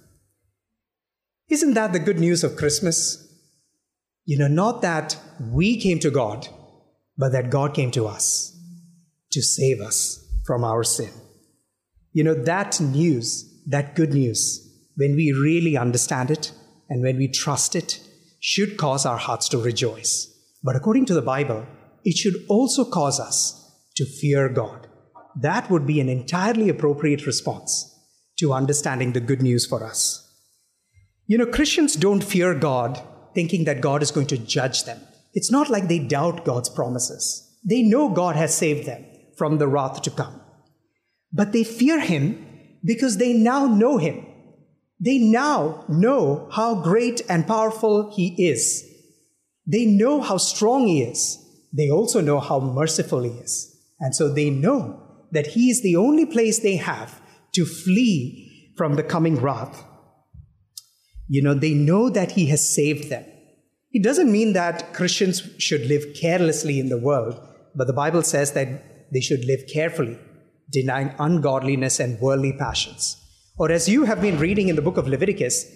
Isn't 1.48 1.74
that 1.74 1.92
the 1.92 1.98
good 1.98 2.18
news 2.18 2.44
of 2.44 2.56
Christmas? 2.56 3.24
You 4.24 4.38
know, 4.38 4.48
not 4.48 4.82
that 4.82 5.16
we 5.40 5.80
came 5.80 5.98
to 6.00 6.10
God, 6.10 6.48
but 7.16 7.32
that 7.32 7.50
God 7.50 7.74
came 7.74 7.90
to 7.92 8.06
us 8.06 8.54
to 9.30 9.42
save 9.42 9.80
us 9.80 10.24
from 10.44 10.64
our 10.64 10.84
sin. 10.84 11.10
You 12.12 12.24
know, 12.24 12.34
that 12.34 12.80
news, 12.80 13.62
that 13.66 13.94
good 13.94 14.12
news, 14.12 14.64
when 14.96 15.14
we 15.14 15.32
really 15.32 15.76
understand 15.76 16.30
it 16.30 16.52
and 16.88 17.02
when 17.02 17.16
we 17.16 17.28
trust 17.28 17.76
it, 17.76 18.00
should 18.40 18.76
cause 18.76 19.06
our 19.06 19.18
hearts 19.18 19.48
to 19.50 19.58
rejoice. 19.58 20.26
But 20.62 20.76
according 20.76 21.06
to 21.06 21.14
the 21.14 21.22
Bible, 21.22 21.66
it 22.04 22.16
should 22.16 22.34
also 22.48 22.84
cause 22.84 23.20
us 23.20 23.54
to 23.96 24.04
fear 24.04 24.48
God. 24.48 24.87
That 25.40 25.70
would 25.70 25.86
be 25.86 26.00
an 26.00 26.08
entirely 26.08 26.68
appropriate 26.68 27.24
response 27.24 27.94
to 28.38 28.52
understanding 28.52 29.12
the 29.12 29.20
good 29.20 29.40
news 29.40 29.66
for 29.66 29.84
us. 29.84 30.24
You 31.26 31.38
know, 31.38 31.46
Christians 31.46 31.94
don't 31.94 32.24
fear 32.24 32.54
God 32.54 33.00
thinking 33.34 33.64
that 33.64 33.80
God 33.80 34.02
is 34.02 34.10
going 34.10 34.26
to 34.28 34.38
judge 34.38 34.84
them. 34.84 35.00
It's 35.34 35.52
not 35.52 35.70
like 35.70 35.86
they 35.86 36.00
doubt 36.00 36.44
God's 36.44 36.68
promises. 36.68 37.56
They 37.64 37.82
know 37.82 38.08
God 38.08 38.34
has 38.34 38.56
saved 38.56 38.86
them 38.86 39.04
from 39.36 39.58
the 39.58 39.68
wrath 39.68 40.02
to 40.02 40.10
come. 40.10 40.40
But 41.32 41.52
they 41.52 41.62
fear 41.62 42.00
Him 42.00 42.44
because 42.84 43.18
they 43.18 43.32
now 43.32 43.66
know 43.66 43.98
Him. 43.98 44.26
They 44.98 45.18
now 45.18 45.84
know 45.88 46.48
how 46.50 46.82
great 46.82 47.20
and 47.28 47.46
powerful 47.46 48.12
He 48.16 48.34
is. 48.42 48.84
They 49.66 49.84
know 49.86 50.20
how 50.20 50.38
strong 50.38 50.86
He 50.86 51.02
is. 51.02 51.38
They 51.72 51.90
also 51.90 52.20
know 52.20 52.40
how 52.40 52.58
merciful 52.58 53.22
He 53.22 53.30
is. 53.30 53.76
And 54.00 54.16
so 54.16 54.32
they 54.32 54.50
know 54.50 55.07
that 55.32 55.48
He 55.48 55.70
is 55.70 55.82
the 55.82 55.96
only 55.96 56.26
place 56.26 56.58
they 56.58 56.76
have 56.76 57.20
to 57.52 57.64
flee 57.64 58.72
from 58.76 58.94
the 58.94 59.02
coming 59.02 59.36
wrath. 59.36 59.84
You 61.28 61.42
know, 61.42 61.54
they 61.54 61.74
know 61.74 62.08
that 62.10 62.32
He 62.32 62.46
has 62.46 62.74
saved 62.74 63.10
them. 63.10 63.24
It 63.92 64.02
doesn't 64.02 64.30
mean 64.30 64.52
that 64.52 64.92
Christians 64.92 65.42
should 65.58 65.86
live 65.86 66.14
carelessly 66.14 66.78
in 66.78 66.88
the 66.88 66.98
world, 66.98 67.40
but 67.74 67.86
the 67.86 67.92
Bible 67.92 68.22
says 68.22 68.52
that 68.52 69.10
they 69.12 69.20
should 69.20 69.44
live 69.44 69.60
carefully, 69.72 70.18
denying 70.70 71.14
ungodliness 71.18 71.98
and 71.98 72.20
worldly 72.20 72.52
passions. 72.52 73.16
Or 73.58 73.70
as 73.72 73.88
you 73.88 74.04
have 74.04 74.20
been 74.20 74.38
reading 74.38 74.68
in 74.68 74.76
the 74.76 74.82
book 74.82 74.98
of 74.98 75.08
Leviticus, 75.08 75.66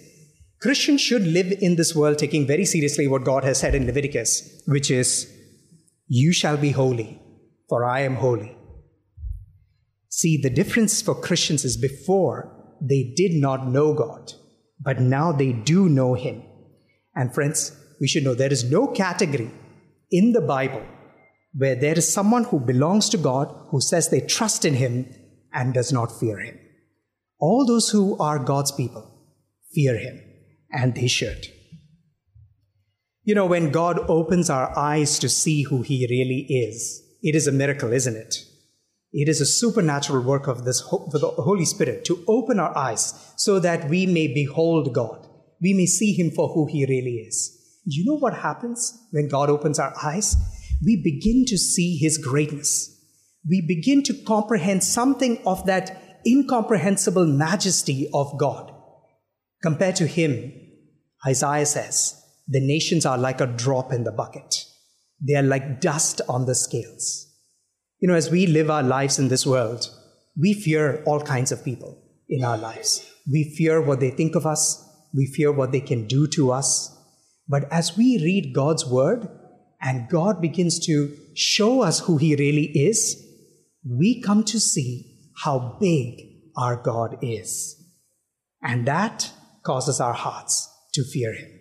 Christians 0.61 1.01
should 1.01 1.27
live 1.27 1.51
in 1.59 1.75
this 1.75 1.93
world 1.93 2.17
taking 2.17 2.47
very 2.47 2.65
seriously 2.65 3.07
what 3.07 3.25
God 3.25 3.43
has 3.43 3.59
said 3.59 3.75
in 3.75 3.85
Leviticus, 3.85 4.63
which 4.67 4.89
is, 4.89 5.29
You 6.07 6.31
shall 6.31 6.55
be 6.55 6.71
holy, 6.71 7.19
for 7.67 7.83
I 7.83 8.01
am 8.01 8.15
holy. 8.15 8.55
See, 10.15 10.37
the 10.37 10.51
difference 10.51 11.01
for 11.01 11.19
Christians 11.19 11.65
is 11.65 11.75
before 11.75 12.55
they 12.79 13.13
did 13.15 13.33
not 13.33 13.65
know 13.67 13.95
God, 13.95 14.31
but 14.79 15.01
now 15.01 15.31
they 15.31 15.53
do 15.53 15.89
know 15.89 16.13
Him. 16.13 16.43
And 17.15 17.33
friends, 17.33 17.75
we 17.99 18.07
should 18.07 18.23
know 18.23 18.35
there 18.35 18.53
is 18.53 18.69
no 18.69 18.85
category 18.85 19.49
in 20.11 20.33
the 20.33 20.41
Bible 20.41 20.85
where 21.55 21.73
there 21.73 21.97
is 21.97 22.13
someone 22.13 22.43
who 22.43 22.59
belongs 22.59 23.09
to 23.09 23.17
God, 23.17 23.55
who 23.69 23.81
says 23.81 24.09
they 24.09 24.19
trust 24.19 24.65
in 24.65 24.75
Him 24.75 25.11
and 25.51 25.73
does 25.73 25.91
not 25.91 26.19
fear 26.19 26.37
Him. 26.39 26.59
All 27.39 27.65
those 27.65 27.89
who 27.89 28.15
are 28.19 28.37
God's 28.37 28.71
people 28.71 29.11
fear 29.73 29.97
Him, 29.97 30.21
and 30.71 30.93
they 30.93 31.07
should. 31.07 31.47
You 33.23 33.33
know, 33.33 33.47
when 33.47 33.71
God 33.71 33.97
opens 34.07 34.51
our 34.51 34.77
eyes 34.77 35.17
to 35.17 35.27
see 35.27 35.63
who 35.63 35.81
He 35.81 36.05
really 36.07 36.45
is, 36.53 37.01
it 37.23 37.33
is 37.33 37.47
a 37.47 37.51
miracle, 37.51 37.91
isn't 37.91 38.15
it? 38.15 38.35
It 39.13 39.29
is 39.29 39.39
a 39.39 39.45
supernatural 39.45 40.23
work 40.23 40.47
of 40.47 40.65
this 40.65 40.81
the 40.81 41.33
Holy 41.37 41.65
Spirit 41.65 42.03
to 42.05 42.23
open 42.27 42.59
our 42.59 42.75
eyes 42.75 43.13
so 43.37 43.59
that 43.59 43.87
we 43.87 44.07
may 44.07 44.27
behold 44.27 44.91
God. 44.93 45.27
We 45.61 45.73
may 45.73 45.85
see 45.85 46.13
Him 46.13 46.31
for 46.31 46.49
who 46.49 46.65
He 46.65 46.85
really 46.85 47.17
is. 47.17 47.59
Do 47.87 47.95
you 47.95 48.05
know 48.05 48.17
what 48.17 48.33
happens 48.33 49.07
when 49.11 49.27
God 49.27 49.51
opens 49.51 49.77
our 49.77 49.93
eyes? 50.03 50.35
We 50.83 51.01
begin 51.03 51.45
to 51.47 51.57
see 51.59 51.97
His 51.97 52.17
greatness. 52.17 52.89
We 53.47 53.61
begin 53.61 54.01
to 54.03 54.13
comprehend 54.13 54.83
something 54.83 55.41
of 55.45 55.65
that 55.67 56.19
incomprehensible 56.25 57.27
majesty 57.27 58.09
of 58.13 58.39
God. 58.39 58.73
Compared 59.61 59.95
to 59.97 60.07
Him, 60.07 60.51
Isaiah 61.27 61.67
says, 61.67 62.19
the 62.47 62.65
nations 62.65 63.05
are 63.05 63.17
like 63.17 63.41
a 63.41 63.47
drop 63.47 63.93
in 63.93 64.05
the 64.05 64.11
bucket. 64.11 64.65
They 65.21 65.35
are 65.35 65.43
like 65.43 65.79
dust 65.79 66.19
on 66.27 66.45
the 66.45 66.55
scales. 66.55 67.32
You 68.03 68.09
know, 68.09 68.15
as 68.15 68.29
we 68.29 68.47
live 68.47 68.69
our 68.69 68.83
lives 68.83 69.17
in 69.17 69.29
this 69.29 69.45
world, 69.45 69.89
we 70.37 70.53
fear 70.53 71.01
all 71.05 71.21
kinds 71.21 71.53
of 71.53 71.63
people 71.63 72.03
in 72.27 72.43
our 72.43 72.57
lives. 72.57 73.09
We 73.31 73.55
fear 73.55 73.79
what 73.81 74.01
they 74.01 74.09
think 74.09 74.35
of 74.35 74.45
us, 74.45 74.85
we 75.13 75.25
fear 75.25 75.53
what 75.53 75.71
they 75.71 75.79
can 75.79 76.05
do 76.05 76.27
to 76.35 76.51
us. 76.51 76.93
But 77.47 77.71
as 77.71 77.95
we 77.95 78.17
read 78.21 78.53
God's 78.53 78.85
word 78.85 79.29
and 79.79 80.09
God 80.09 80.41
begins 80.41 80.85
to 80.85 81.15
show 81.33 81.81
us 81.81 82.01
who 82.01 82.17
He 82.17 82.35
really 82.35 82.65
is, 82.77 83.25
we 83.89 84.21
come 84.21 84.43
to 84.51 84.59
see 84.59 85.29
how 85.37 85.77
big 85.79 86.19
our 86.57 86.75
God 86.75 87.19
is. 87.21 87.81
And 88.61 88.85
that 88.85 89.31
causes 89.63 90.01
our 90.01 90.11
hearts 90.11 90.69
to 90.95 91.05
fear 91.05 91.33
Him. 91.33 91.51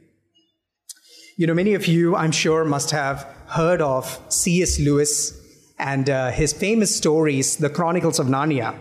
You 1.36 1.46
know, 1.46 1.54
many 1.54 1.74
of 1.74 1.86
you, 1.86 2.16
I'm 2.16 2.32
sure, 2.32 2.64
must 2.64 2.90
have 2.90 3.22
heard 3.46 3.80
of 3.80 4.20
C.S. 4.28 4.80
Lewis 4.80 5.38
and 5.78 6.08
uh, 6.08 6.30
his 6.30 6.52
famous 6.52 6.94
stories, 6.94 7.56
The 7.56 7.70
Chronicles 7.70 8.18
of 8.18 8.26
Narnia. 8.26 8.78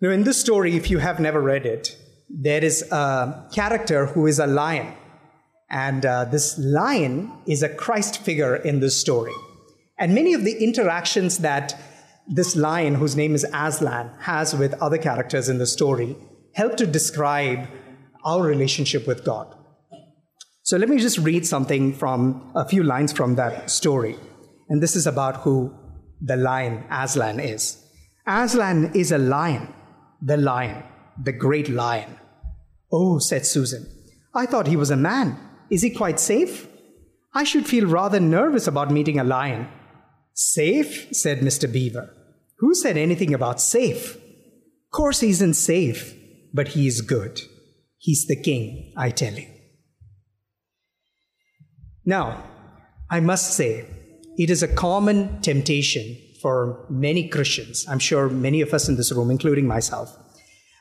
Now, 0.00 0.10
in 0.10 0.24
this 0.24 0.40
story, 0.40 0.76
if 0.76 0.90
you 0.90 0.98
have 0.98 1.20
never 1.20 1.40
read 1.40 1.66
it, 1.66 1.96
there 2.28 2.64
is 2.64 2.82
a 2.90 3.48
character 3.52 4.06
who 4.06 4.26
is 4.26 4.38
a 4.38 4.46
lion. 4.46 4.94
And 5.70 6.04
uh, 6.04 6.24
this 6.26 6.58
lion 6.58 7.32
is 7.46 7.62
a 7.62 7.68
Christ 7.68 8.18
figure 8.18 8.56
in 8.56 8.80
this 8.80 9.00
story. 9.00 9.32
And 9.98 10.14
many 10.14 10.34
of 10.34 10.44
the 10.44 10.62
interactions 10.62 11.38
that 11.38 11.80
this 12.26 12.56
lion, 12.56 12.94
whose 12.96 13.16
name 13.16 13.34
is 13.34 13.46
Aslan, 13.52 14.10
has 14.20 14.54
with 14.54 14.74
other 14.82 14.98
characters 14.98 15.48
in 15.48 15.58
the 15.58 15.66
story 15.66 16.16
help 16.54 16.76
to 16.76 16.86
describe 16.86 17.66
our 18.24 18.42
relationship 18.42 19.06
with 19.06 19.24
God. 19.24 19.54
So 20.62 20.76
let 20.76 20.88
me 20.88 20.98
just 20.98 21.18
read 21.18 21.46
something 21.46 21.92
from 21.92 22.52
a 22.54 22.68
few 22.68 22.82
lines 22.82 23.12
from 23.12 23.34
that 23.36 23.70
story. 23.70 24.16
And 24.72 24.82
this 24.82 24.96
is 24.96 25.06
about 25.06 25.42
who 25.42 25.70
the 26.18 26.34
lion 26.34 26.84
Aslan 26.90 27.40
is. 27.40 27.84
Aslan 28.26 28.92
is 28.94 29.12
a 29.12 29.18
lion, 29.18 29.68
the 30.22 30.38
lion, 30.38 30.82
the 31.22 31.32
great 31.32 31.68
lion. 31.68 32.18
Oh, 32.90 33.18
said 33.18 33.44
Susan, 33.44 33.86
I 34.34 34.46
thought 34.46 34.66
he 34.66 34.76
was 34.76 34.90
a 34.90 34.96
man. 34.96 35.38
Is 35.68 35.82
he 35.82 35.90
quite 35.90 36.18
safe? 36.18 36.66
I 37.34 37.44
should 37.44 37.66
feel 37.66 37.86
rather 37.86 38.18
nervous 38.18 38.66
about 38.66 38.90
meeting 38.90 39.20
a 39.20 39.24
lion. 39.24 39.68
Safe? 40.32 41.14
said 41.14 41.40
Mr. 41.40 41.70
Beaver. 41.70 42.08
Who 42.60 42.74
said 42.74 42.96
anything 42.96 43.34
about 43.34 43.60
safe? 43.60 44.16
Course 44.90 45.20
he 45.20 45.28
isn't 45.28 45.54
safe, 45.54 46.14
but 46.54 46.68
he 46.68 46.86
is 46.86 47.02
good. 47.02 47.42
He's 47.98 48.26
the 48.26 48.40
king, 48.40 48.94
I 48.96 49.10
tell 49.10 49.34
you. 49.34 49.48
Now, 52.06 52.42
I 53.10 53.20
must 53.20 53.52
say, 53.52 53.86
it 54.38 54.50
is 54.50 54.62
a 54.62 54.68
common 54.68 55.40
temptation 55.42 56.16
for 56.40 56.86
many 56.90 57.28
Christians, 57.28 57.86
I'm 57.88 58.00
sure 58.00 58.28
many 58.28 58.60
of 58.60 58.74
us 58.74 58.88
in 58.88 58.96
this 58.96 59.12
room, 59.12 59.30
including 59.30 59.66
myself, 59.66 60.16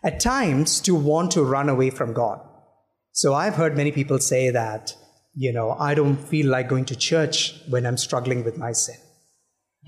at 0.04 0.20
times 0.20 0.80
to 0.82 0.96
want 0.96 1.32
to 1.32 1.44
run 1.44 1.70
away 1.70 1.92
from 1.92 2.14
God. 2.14 2.42
So 3.12 3.36
I've 3.36 3.56
heard 3.56 3.78
many 3.78 3.92
people 3.92 4.18
say 4.20 4.50
that, 4.50 4.96
you 5.36 5.54
know, 5.54 5.72
I 5.72 5.94
don't 5.94 6.18
feel 6.18 6.48
like 6.48 6.68
going 6.68 6.86
to 6.86 6.96
church 6.96 7.54
when 7.70 7.86
I'm 7.86 7.98
struggling 7.98 8.44
with 8.44 8.58
my 8.58 8.72
sin. 8.72 8.96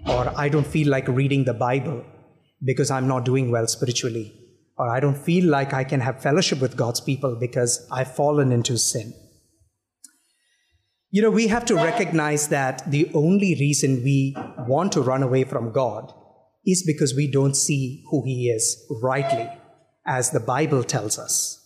Or 0.06 0.32
I 0.38 0.50
don't 0.50 0.68
feel 0.68 0.90
like 0.90 1.08
reading 1.08 1.46
the 1.46 1.54
Bible 1.54 2.06
because 2.64 2.92
I'm 2.92 3.08
not 3.08 3.26
doing 3.26 3.50
well 3.50 3.68
spiritually, 3.68 4.34
or 4.78 4.90
I 4.90 5.00
don't 5.00 5.18
feel 5.18 5.50
like 5.50 5.74
I 5.74 5.84
can 5.84 6.02
have 6.02 6.22
fellowship 6.22 6.62
with 6.62 6.78
God's 6.78 7.02
people 7.02 7.36
because 7.40 7.88
I've 7.92 8.16
fallen 8.16 8.52
into 8.52 8.78
sin. 8.78 9.14
You 11.14 11.22
know, 11.22 11.30
we 11.30 11.46
have 11.46 11.66
to 11.66 11.76
recognize 11.76 12.48
that 12.48 12.90
the 12.90 13.08
only 13.14 13.54
reason 13.54 14.02
we 14.04 14.36
want 14.68 14.94
to 14.94 15.02
run 15.04 15.22
away 15.22 15.44
from 15.44 15.72
God 15.72 16.12
is 16.66 16.82
because 16.84 17.14
we 17.14 17.30
don't 17.30 17.54
see 17.56 18.04
who 18.10 18.24
He 18.26 18.50
is 18.50 18.84
rightly, 19.00 19.48
as 20.08 20.32
the 20.32 20.40
Bible 20.40 20.84
tells 20.84 21.20
us. 21.20 21.64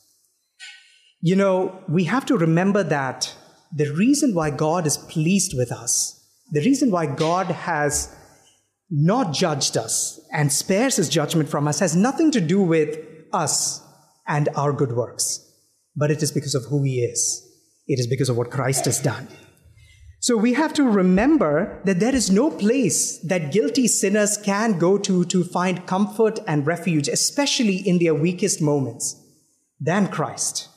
You 1.21 1.37
know, 1.37 1.81
we 1.87 2.03
have 2.03 2.25
to 2.25 2.37
remember 2.37 2.83
that 2.83 3.33
the 3.73 3.89
reason 3.93 4.35
why 4.35 4.49
God 4.49 4.85
is 4.85 4.97
pleased 4.97 5.53
with 5.57 5.71
us, 5.71 6.21
the 6.51 6.59
reason 6.59 6.91
why 6.91 7.05
God 7.05 7.47
has 7.47 8.13
not 8.91 9.31
judged 9.31 9.77
us 9.77 10.19
and 10.33 10.51
spares 10.51 10.97
his 10.97 11.07
judgment 11.07 11.47
from 11.47 11.69
us 11.69 11.79
has 11.79 11.95
nothing 11.95 12.31
to 12.31 12.41
do 12.41 12.61
with 12.61 12.99
us 13.31 13.81
and 14.27 14.49
our 14.57 14.73
good 14.73 14.91
works, 14.91 15.39
but 15.95 16.11
it 16.11 16.21
is 16.21 16.33
because 16.33 16.53
of 16.53 16.65
who 16.65 16.83
he 16.83 16.99
is. 16.99 17.46
It 17.87 17.99
is 17.99 18.07
because 18.07 18.29
of 18.29 18.37
what 18.37 18.51
Christ 18.51 18.85
has 18.85 18.99
done. 18.99 19.27
So 20.19 20.35
we 20.35 20.53
have 20.53 20.73
to 20.73 20.83
remember 20.83 21.79
that 21.85 21.99
there 21.99 22.15
is 22.15 22.31
no 22.31 22.49
place 22.49 23.19
that 23.19 23.51
guilty 23.51 23.87
sinners 23.87 24.37
can 24.37 24.79
go 24.79 24.97
to 24.97 25.23
to 25.25 25.43
find 25.43 25.85
comfort 25.85 26.39
and 26.47 26.65
refuge, 26.65 27.07
especially 27.07 27.77
in 27.77 27.99
their 27.99 28.15
weakest 28.15 28.61
moments, 28.61 29.15
than 29.79 30.07
Christ. 30.07 30.69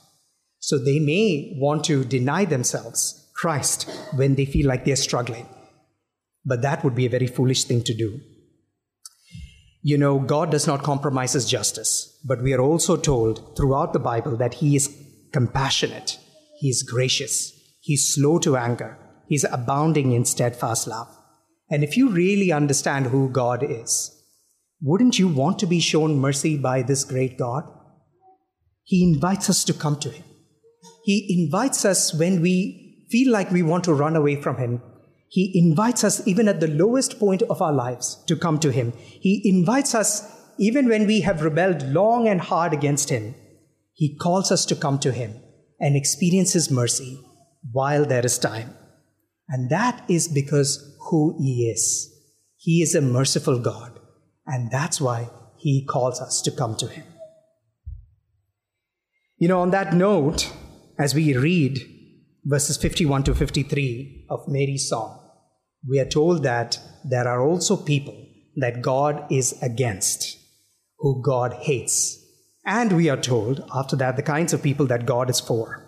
So 0.59 0.77
they 0.77 0.99
may 0.99 1.57
want 1.59 1.83
to 1.85 2.05
deny 2.05 2.45
themselves 2.45 3.29
Christ 3.35 3.89
when 4.15 4.35
they 4.35 4.45
feel 4.45 4.67
like 4.67 4.85
they're 4.85 4.95
struggling. 4.95 5.47
But 6.45 6.61
that 6.61 6.83
would 6.83 6.93
be 6.93 7.07
a 7.07 7.09
very 7.09 7.27
foolish 7.27 7.63
thing 7.63 7.83
to 7.83 7.93
do. 7.95 8.19
You 9.81 9.97
know, 9.97 10.19
God 10.19 10.51
does 10.51 10.67
not 10.67 10.83
compromise 10.83 11.33
his 11.33 11.49
justice, 11.49 12.19
but 12.23 12.43
we 12.43 12.53
are 12.53 12.61
also 12.61 12.95
told 12.95 13.57
throughout 13.57 13.93
the 13.93 13.99
Bible 13.99 14.37
that 14.37 14.55
he 14.55 14.75
is 14.75 14.95
compassionate, 15.33 16.19
he 16.61 16.69
is 16.69 16.83
gracious, 16.83 17.51
he's 17.81 18.13
slow 18.13 18.39
to 18.39 18.55
anger, 18.55 18.97
he's 19.27 19.43
abounding 19.43 20.13
in 20.13 20.23
steadfast 20.23 20.87
love. 20.87 21.09
And 21.69 21.83
if 21.83 21.97
you 21.97 22.09
really 22.09 22.51
understand 22.51 23.07
who 23.07 23.29
God 23.29 23.63
is, 23.63 24.17
wouldn't 24.81 25.19
you 25.19 25.27
want 25.27 25.59
to 25.59 25.65
be 25.65 25.79
shown 25.81 26.19
mercy 26.19 26.57
by 26.57 26.81
this 26.81 27.03
great 27.03 27.37
God? 27.37 27.63
He 28.83 29.03
invites 29.03 29.49
us 29.49 29.65
to 29.65 29.73
come 29.73 29.99
to 29.99 30.09
him. 30.09 30.23
He 31.03 31.37
invites 31.37 31.83
us 31.83 32.13
when 32.13 32.41
we 32.41 33.07
feel 33.11 33.31
like 33.31 33.51
we 33.51 33.63
want 33.63 33.83
to 33.85 33.93
run 33.93 34.15
away 34.15 34.41
from 34.41 34.57
him 34.57 34.81
he 35.31 35.49
invites 35.55 36.03
us, 36.03 36.27
even 36.27 36.49
at 36.49 36.59
the 36.59 36.67
lowest 36.67 37.17
point 37.17 37.41
of 37.43 37.61
our 37.61 37.71
lives, 37.71 38.21
to 38.27 38.35
come 38.35 38.59
to 38.59 38.69
Him. 38.69 38.91
He 38.97 39.41
invites 39.45 39.95
us, 39.95 40.29
even 40.59 40.89
when 40.89 41.07
we 41.07 41.21
have 41.21 41.41
rebelled 41.41 41.83
long 41.83 42.27
and 42.27 42.41
hard 42.41 42.73
against 42.73 43.09
Him. 43.09 43.33
He 43.93 44.17
calls 44.17 44.51
us 44.51 44.65
to 44.65 44.75
come 44.75 44.99
to 44.99 45.13
Him 45.13 45.40
and 45.81 45.97
experience 45.97 46.53
His 46.53 46.71
mercy 46.71 47.19
while 47.71 48.05
there 48.05 48.25
is 48.25 48.37
time. 48.37 48.73
And 49.49 49.69
that 49.69 50.05
is 50.07 50.29
because 50.29 50.97
who 51.09 51.35
He 51.37 51.69
is. 51.69 52.09
He 52.57 52.81
is 52.81 52.95
a 52.95 53.01
merciful 53.01 53.59
God, 53.59 53.99
and 54.45 54.71
that's 54.71 55.01
why 55.01 55.29
He 55.57 55.85
calls 55.85 56.21
us 56.21 56.41
to 56.43 56.51
come 56.51 56.75
to 56.77 56.87
Him. 56.87 57.03
You 59.37 59.47
know, 59.47 59.61
on 59.61 59.71
that 59.71 59.93
note, 59.93 60.53
as 60.99 61.15
we 61.15 61.35
read 61.35 61.79
verses 62.45 62.77
51 62.77 63.23
to 63.23 63.33
53 63.33 64.27
of 64.29 64.47
Mary's 64.47 64.87
song, 64.87 65.19
we 65.89 65.99
are 65.99 66.05
told 66.05 66.43
that 66.43 66.79
there 67.03 67.27
are 67.27 67.41
also 67.41 67.75
people 67.75 68.15
that 68.57 68.83
God 68.83 69.25
is 69.31 69.59
against, 69.63 70.37
who 70.99 71.23
God 71.23 71.53
hates. 71.53 72.20
And 72.65 72.93
we 72.93 73.09
are 73.09 73.17
told, 73.17 73.67
after 73.73 73.95
that, 73.97 74.15
the 74.15 74.23
kinds 74.23 74.53
of 74.53 74.61
people 74.61 74.85
that 74.87 75.05
God 75.05 75.29
is 75.29 75.39
for. 75.39 75.87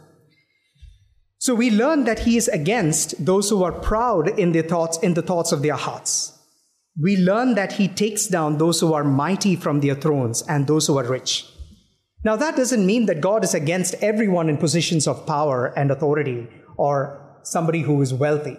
So 1.37 1.53
we 1.53 1.69
learn 1.69 2.05
that 2.05 2.19
He 2.19 2.37
is 2.37 2.47
against 2.47 3.25
those 3.25 3.49
who 3.49 3.63
are 3.63 3.71
proud 3.71 4.39
in 4.39 4.53
their 4.53 4.63
thoughts, 4.63 4.97
in 4.99 5.13
the 5.13 5.21
thoughts 5.21 5.51
of 5.51 5.61
their 5.61 5.75
hearts. 5.75 6.39
We 7.01 7.17
learn 7.17 7.55
that 7.55 7.73
He 7.73 7.87
takes 7.87 8.27
down 8.27 8.57
those 8.57 8.79
who 8.79 8.93
are 8.93 9.03
mighty 9.03 9.55
from 9.55 9.81
their 9.81 9.95
thrones 9.95 10.41
and 10.47 10.65
those 10.65 10.87
who 10.87 10.97
are 10.97 11.05
rich. 11.05 11.45
Now, 12.23 12.37
that 12.37 12.55
doesn't 12.55 12.85
mean 12.85 13.07
that 13.07 13.19
God 13.19 13.43
is 13.43 13.53
against 13.53 13.95
everyone 13.95 14.47
in 14.47 14.57
positions 14.57 15.07
of 15.07 15.27
power 15.27 15.73
and 15.77 15.91
authority 15.91 16.47
or 16.77 17.39
somebody 17.43 17.81
who 17.81 18.01
is 18.01 18.13
wealthy. 18.13 18.57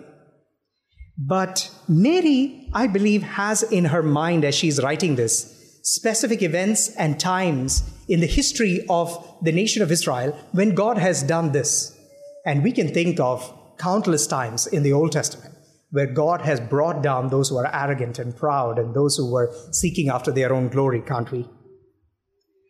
But 1.16 1.70
Mary, 1.88 2.68
I 2.74 2.86
believe, 2.86 3.22
has 3.22 3.62
in 3.62 3.86
her 3.86 4.02
mind 4.02 4.44
as 4.44 4.54
she's 4.54 4.82
writing 4.82 5.16
this 5.16 5.80
specific 5.82 6.42
events 6.42 6.94
and 6.96 7.18
times 7.18 7.82
in 8.08 8.20
the 8.20 8.26
history 8.26 8.84
of 8.88 9.36
the 9.42 9.52
nation 9.52 9.82
of 9.82 9.90
Israel 9.90 10.32
when 10.52 10.74
God 10.74 10.98
has 10.98 11.22
done 11.22 11.52
this. 11.52 11.98
And 12.46 12.62
we 12.62 12.72
can 12.72 12.88
think 12.88 13.18
of 13.20 13.52
countless 13.78 14.26
times 14.26 14.66
in 14.66 14.82
the 14.82 14.92
Old 14.92 15.12
Testament 15.12 15.54
where 15.90 16.06
God 16.06 16.40
has 16.42 16.58
brought 16.60 17.02
down 17.02 17.28
those 17.28 17.48
who 17.48 17.56
are 17.56 17.70
arrogant 17.72 18.18
and 18.18 18.36
proud 18.36 18.78
and 18.78 18.94
those 18.94 19.16
who 19.16 19.30
were 19.30 19.54
seeking 19.70 20.08
after 20.08 20.32
their 20.32 20.52
own 20.52 20.68
glory, 20.68 21.00
can't 21.00 21.30
we? 21.30 21.48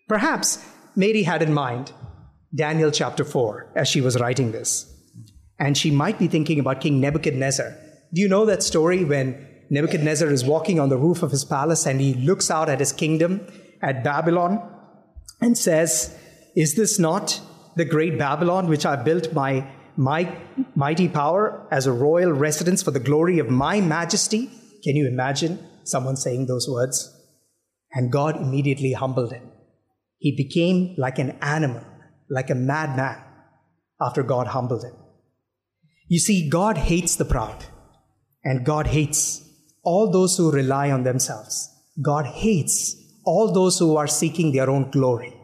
Perhaps 0.08 0.62
Mary 0.94 1.22
had 1.22 1.42
in 1.42 1.54
mind 1.54 1.92
Daniel 2.54 2.90
chapter 2.90 3.24
4 3.24 3.72
as 3.74 3.88
she 3.88 4.02
was 4.02 4.20
writing 4.20 4.52
this. 4.52 4.90
And 5.58 5.76
she 5.76 5.90
might 5.90 6.18
be 6.18 6.28
thinking 6.28 6.60
about 6.60 6.80
King 6.82 7.00
Nebuchadnezzar 7.00 7.74
do 8.14 8.20
you 8.20 8.28
know 8.28 8.46
that 8.46 8.62
story 8.62 9.02
when 9.04 9.44
Nebuchadnezzar 9.70 10.30
is 10.30 10.44
walking 10.44 10.78
on 10.78 10.88
the 10.88 10.96
roof 10.96 11.24
of 11.24 11.32
his 11.32 11.44
palace 11.44 11.84
and 11.84 12.00
he 12.00 12.14
looks 12.14 12.48
out 12.48 12.68
at 12.68 12.78
his 12.78 12.92
kingdom 12.92 13.44
at 13.82 14.04
Babylon 14.04 14.62
and 15.40 15.56
says, 15.56 16.16
Is 16.56 16.74
this 16.74 16.98
not 16.98 17.40
the 17.76 17.84
great 17.84 18.18
Babylon 18.18 18.68
which 18.68 18.86
I 18.86 18.96
built 18.96 19.34
by 19.34 19.70
my 19.96 20.36
mighty 20.74 21.08
power 21.08 21.66
as 21.70 21.86
a 21.86 21.92
royal 21.92 22.32
residence 22.32 22.82
for 22.82 22.90
the 22.90 23.00
glory 23.00 23.38
of 23.38 23.48
my 23.48 23.80
majesty? 23.80 24.50
Can 24.82 24.96
you 24.96 25.06
imagine 25.06 25.58
someone 25.84 26.16
saying 26.16 26.46
those 26.46 26.68
words? 26.68 27.10
And 27.92 28.10
God 28.10 28.36
immediately 28.36 28.92
humbled 28.92 29.32
him. 29.32 29.50
He 30.18 30.36
became 30.36 30.94
like 30.98 31.18
an 31.18 31.36
animal, 31.42 31.84
like 32.28 32.50
a 32.50 32.54
madman, 32.54 33.22
after 34.00 34.22
God 34.22 34.48
humbled 34.48 34.82
him. 34.82 34.94
You 36.08 36.18
see, 36.18 36.48
God 36.48 36.76
hates 36.76 37.16
the 37.16 37.24
proud. 37.24 37.64
And 38.42 38.64
God 38.64 38.88
hates 38.88 39.42
all 39.82 40.10
those 40.10 40.36
who 40.36 40.50
rely 40.50 40.90
on 40.90 41.02
themselves. 41.02 41.70
God 42.02 42.26
hates 42.26 42.96
all 43.24 43.52
those 43.52 43.78
who 43.78 43.96
are 43.96 44.06
seeking 44.06 44.52
their 44.52 44.70
own 44.70 44.90
glory. 44.90 45.34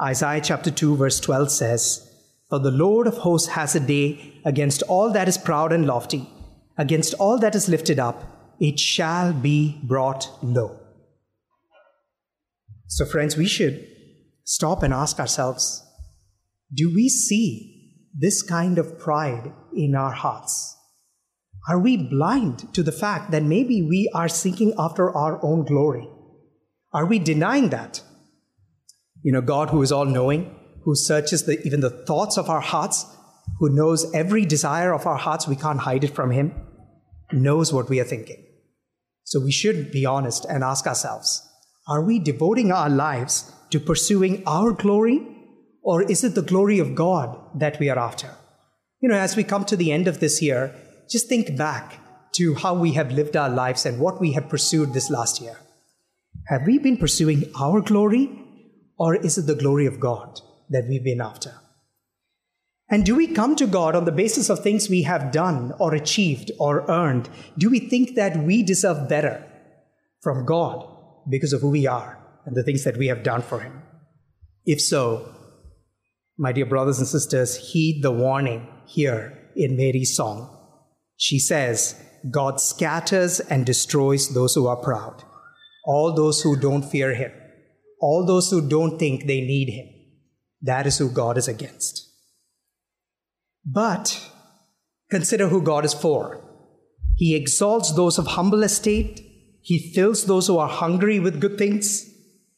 Isaiah 0.00 0.40
chapter 0.40 0.70
2, 0.70 0.96
verse 0.96 1.20
12 1.20 1.50
says, 1.50 2.10
For 2.48 2.58
the 2.58 2.70
Lord 2.70 3.06
of 3.06 3.18
hosts 3.18 3.48
has 3.48 3.74
a 3.74 3.80
day 3.80 4.40
against 4.44 4.82
all 4.84 5.10
that 5.12 5.28
is 5.28 5.36
proud 5.36 5.72
and 5.72 5.86
lofty, 5.86 6.28
against 6.78 7.14
all 7.14 7.38
that 7.38 7.54
is 7.54 7.68
lifted 7.68 7.98
up, 7.98 8.24
it 8.58 8.78
shall 8.78 9.32
be 9.32 9.80
brought 9.82 10.28
low. 10.42 10.78
So, 12.86 13.04
friends, 13.04 13.36
we 13.36 13.46
should 13.46 13.86
stop 14.44 14.82
and 14.82 14.92
ask 14.92 15.20
ourselves 15.20 15.82
do 16.72 16.92
we 16.94 17.08
see 17.08 18.08
this 18.16 18.42
kind 18.42 18.78
of 18.78 18.98
pride 18.98 19.52
in 19.74 19.94
our 19.94 20.12
hearts? 20.12 20.76
Are 21.68 21.78
we 21.78 21.96
blind 21.96 22.72
to 22.74 22.82
the 22.82 22.92
fact 22.92 23.32
that 23.32 23.42
maybe 23.42 23.82
we 23.82 24.10
are 24.14 24.28
seeking 24.28 24.72
after 24.78 25.14
our 25.14 25.44
own 25.44 25.64
glory? 25.64 26.08
Are 26.92 27.06
we 27.06 27.18
denying 27.18 27.70
that? 27.70 28.02
You 29.22 29.32
know, 29.32 29.40
God, 29.40 29.70
who 29.70 29.82
is 29.82 29.92
all 29.92 30.06
knowing, 30.06 30.54
who 30.84 30.94
searches 30.96 31.44
the, 31.44 31.60
even 31.64 31.80
the 31.80 31.90
thoughts 31.90 32.36
of 32.36 32.48
our 32.48 32.60
hearts, 32.60 33.06
who 33.58 33.68
knows 33.68 34.12
every 34.14 34.44
desire 34.44 34.92
of 34.92 35.06
our 35.06 35.16
hearts, 35.16 35.46
we 35.46 35.56
can't 35.56 35.80
hide 35.80 36.04
it 36.04 36.14
from 36.14 36.30
Him, 36.30 36.52
knows 37.32 37.72
what 37.72 37.88
we 37.88 38.00
are 38.00 38.04
thinking. 38.04 38.44
So 39.24 39.40
we 39.40 39.52
should 39.52 39.92
be 39.92 40.04
honest 40.06 40.44
and 40.44 40.64
ask 40.64 40.86
ourselves 40.86 41.46
are 41.86 42.02
we 42.02 42.18
devoting 42.18 42.72
our 42.72 42.90
lives 42.90 43.52
to 43.70 43.80
pursuing 43.80 44.42
our 44.46 44.72
glory, 44.72 45.26
or 45.82 46.02
is 46.02 46.24
it 46.24 46.34
the 46.34 46.42
glory 46.42 46.78
of 46.78 46.94
God 46.94 47.38
that 47.58 47.78
we 47.78 47.88
are 47.88 47.98
after? 47.98 48.30
You 49.00 49.08
know, 49.08 49.16
as 49.16 49.36
we 49.36 49.44
come 49.44 49.64
to 49.64 49.76
the 49.76 49.92
end 49.92 50.06
of 50.08 50.20
this 50.20 50.42
year, 50.42 50.74
just 51.08 51.28
think 51.28 51.56
back 51.56 51.98
to 52.34 52.54
how 52.54 52.74
we 52.74 52.92
have 52.92 53.12
lived 53.12 53.36
our 53.36 53.48
lives 53.48 53.86
and 53.86 53.98
what 53.98 54.20
we 54.20 54.32
have 54.32 54.48
pursued 54.48 54.92
this 54.92 55.10
last 55.10 55.40
year. 55.40 55.58
Have 56.50 56.66
we 56.66 56.78
been 56.78 56.98
pursuing 56.98 57.50
our 57.58 57.80
glory, 57.80 58.28
or 58.98 59.14
is 59.14 59.38
it 59.38 59.46
the 59.46 59.54
glory 59.54 59.86
of 59.86 59.98
God 59.98 60.40
that 60.68 60.86
we've 60.88 61.02
been 61.02 61.22
after? 61.22 61.54
And 62.90 63.06
do 63.06 63.16
we 63.16 63.28
come 63.28 63.56
to 63.56 63.66
God 63.66 63.94
on 63.94 64.04
the 64.04 64.12
basis 64.12 64.50
of 64.50 64.62
things 64.62 64.90
we 64.90 65.04
have 65.04 65.32
done 65.32 65.72
or 65.78 65.94
achieved 65.94 66.50
or 66.58 66.90
earned? 66.90 67.30
Do 67.56 67.70
we 67.70 67.78
think 67.78 68.16
that 68.16 68.36
we 68.36 68.62
deserve 68.62 69.08
better 69.08 69.42
from 70.20 70.44
God 70.44 70.86
because 71.30 71.54
of 71.54 71.62
who 71.62 71.70
we 71.70 71.86
are 71.86 72.18
and 72.44 72.54
the 72.54 72.64
things 72.64 72.84
that 72.84 72.98
we 72.98 73.06
have 73.06 73.22
done 73.22 73.42
for 73.42 73.60
Him? 73.60 73.80
If 74.66 74.80
so, 74.82 75.32
my 76.36 76.52
dear 76.52 76.66
brothers 76.66 76.98
and 76.98 77.08
sisters, 77.08 77.72
heed 77.72 78.02
the 78.02 78.10
warning 78.10 78.66
here 78.86 79.38
in 79.54 79.76
Mary's 79.76 80.14
song 80.14 80.56
she 81.22 81.38
says, 81.38 82.02
God 82.30 82.62
scatters 82.62 83.40
and 83.40 83.66
destroys 83.66 84.32
those 84.32 84.54
who 84.54 84.66
are 84.66 84.76
proud, 84.76 85.22
all 85.84 86.14
those 86.14 86.42
who 86.42 86.56
don't 86.56 86.82
fear 86.82 87.14
him, 87.14 87.32
all 88.00 88.26
those 88.26 88.50
who 88.50 88.66
don't 88.68 88.98
think 88.98 89.26
they 89.26 89.40
need 89.40 89.70
him. 89.70 89.88
That 90.62 90.86
is 90.86 90.98
who 90.98 91.10
God 91.10 91.38
is 91.38 91.48
against. 91.48 92.06
But 93.64 94.30
consider 95.10 95.48
who 95.48 95.62
God 95.62 95.84
is 95.84 95.94
for. 95.94 96.42
He 97.16 97.34
exalts 97.34 97.92
those 97.92 98.18
of 98.18 98.26
humble 98.28 98.62
estate, 98.62 99.20
He 99.62 99.92
fills 99.94 100.24
those 100.24 100.46
who 100.46 100.58
are 100.58 100.68
hungry 100.68 101.20
with 101.20 101.40
good 101.40 101.58
things. 101.58 102.06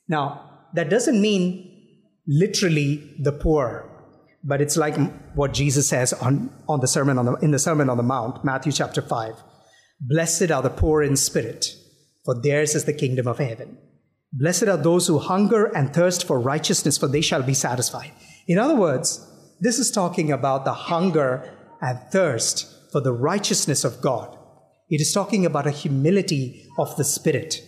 Now, 0.09 0.69
that 0.75 0.91
doesn't 0.91 1.21
mean 1.21 1.69
literally 2.27 3.17
the 3.21 3.33
poor, 3.33 3.89
but 4.45 4.61
it's 4.61 4.77
like 4.77 4.97
what 5.35 5.53
Jesus 5.53 5.89
says 5.89 6.13
on, 6.13 6.53
on 6.69 6.81
the 6.81 6.87
sermon 6.87 7.19
on 7.19 7.27
the, 7.27 7.35
in 7.37 7.51
the 7.51 7.59
Sermon 7.59 7.91
on 7.91 7.97
the 7.97 8.03
Mount, 8.03 8.45
Matthew 8.45 8.73
chapter 8.73 9.03
5. 9.03 9.35
Blessed 10.01 10.51
are 10.51 10.63
the 10.63 10.71
poor 10.71 11.03
in 11.03 11.17
spirit, 11.17 11.75
for 12.25 12.41
theirs 12.41 12.75
is 12.75 12.85
the 12.85 12.93
kingdom 12.93 13.27
of 13.27 13.39
heaven. 13.39 13.79
Blessed 14.33 14.65
are 14.65 14.77
those 14.77 15.07
who 15.07 15.19
hunger 15.19 15.67
and 15.67 15.93
thirst 15.93 16.27
for 16.27 16.41
righteousness, 16.41 16.97
for 16.97 17.07
they 17.07 17.21
shall 17.21 17.43
be 17.43 17.55
satisfied. 17.55 18.13
In 18.47 18.59
other 18.59 18.77
words, 18.77 19.29
this 19.61 19.79
is 19.79 19.91
talking 19.91 20.33
about 20.33 20.65
the 20.65 20.73
hunger 20.73 21.53
and 21.81 21.99
thirst 22.11 22.91
for 22.91 23.01
the 23.01 23.13
righteousness 23.13 23.85
of 23.85 24.01
God. 24.01 24.39
It 24.89 25.01
is 25.01 25.13
talking 25.13 25.47
about 25.47 25.67
a 25.67 25.71
humility 25.71 26.67
of 26.79 26.97
the 26.97 27.05
Spirit. 27.05 27.63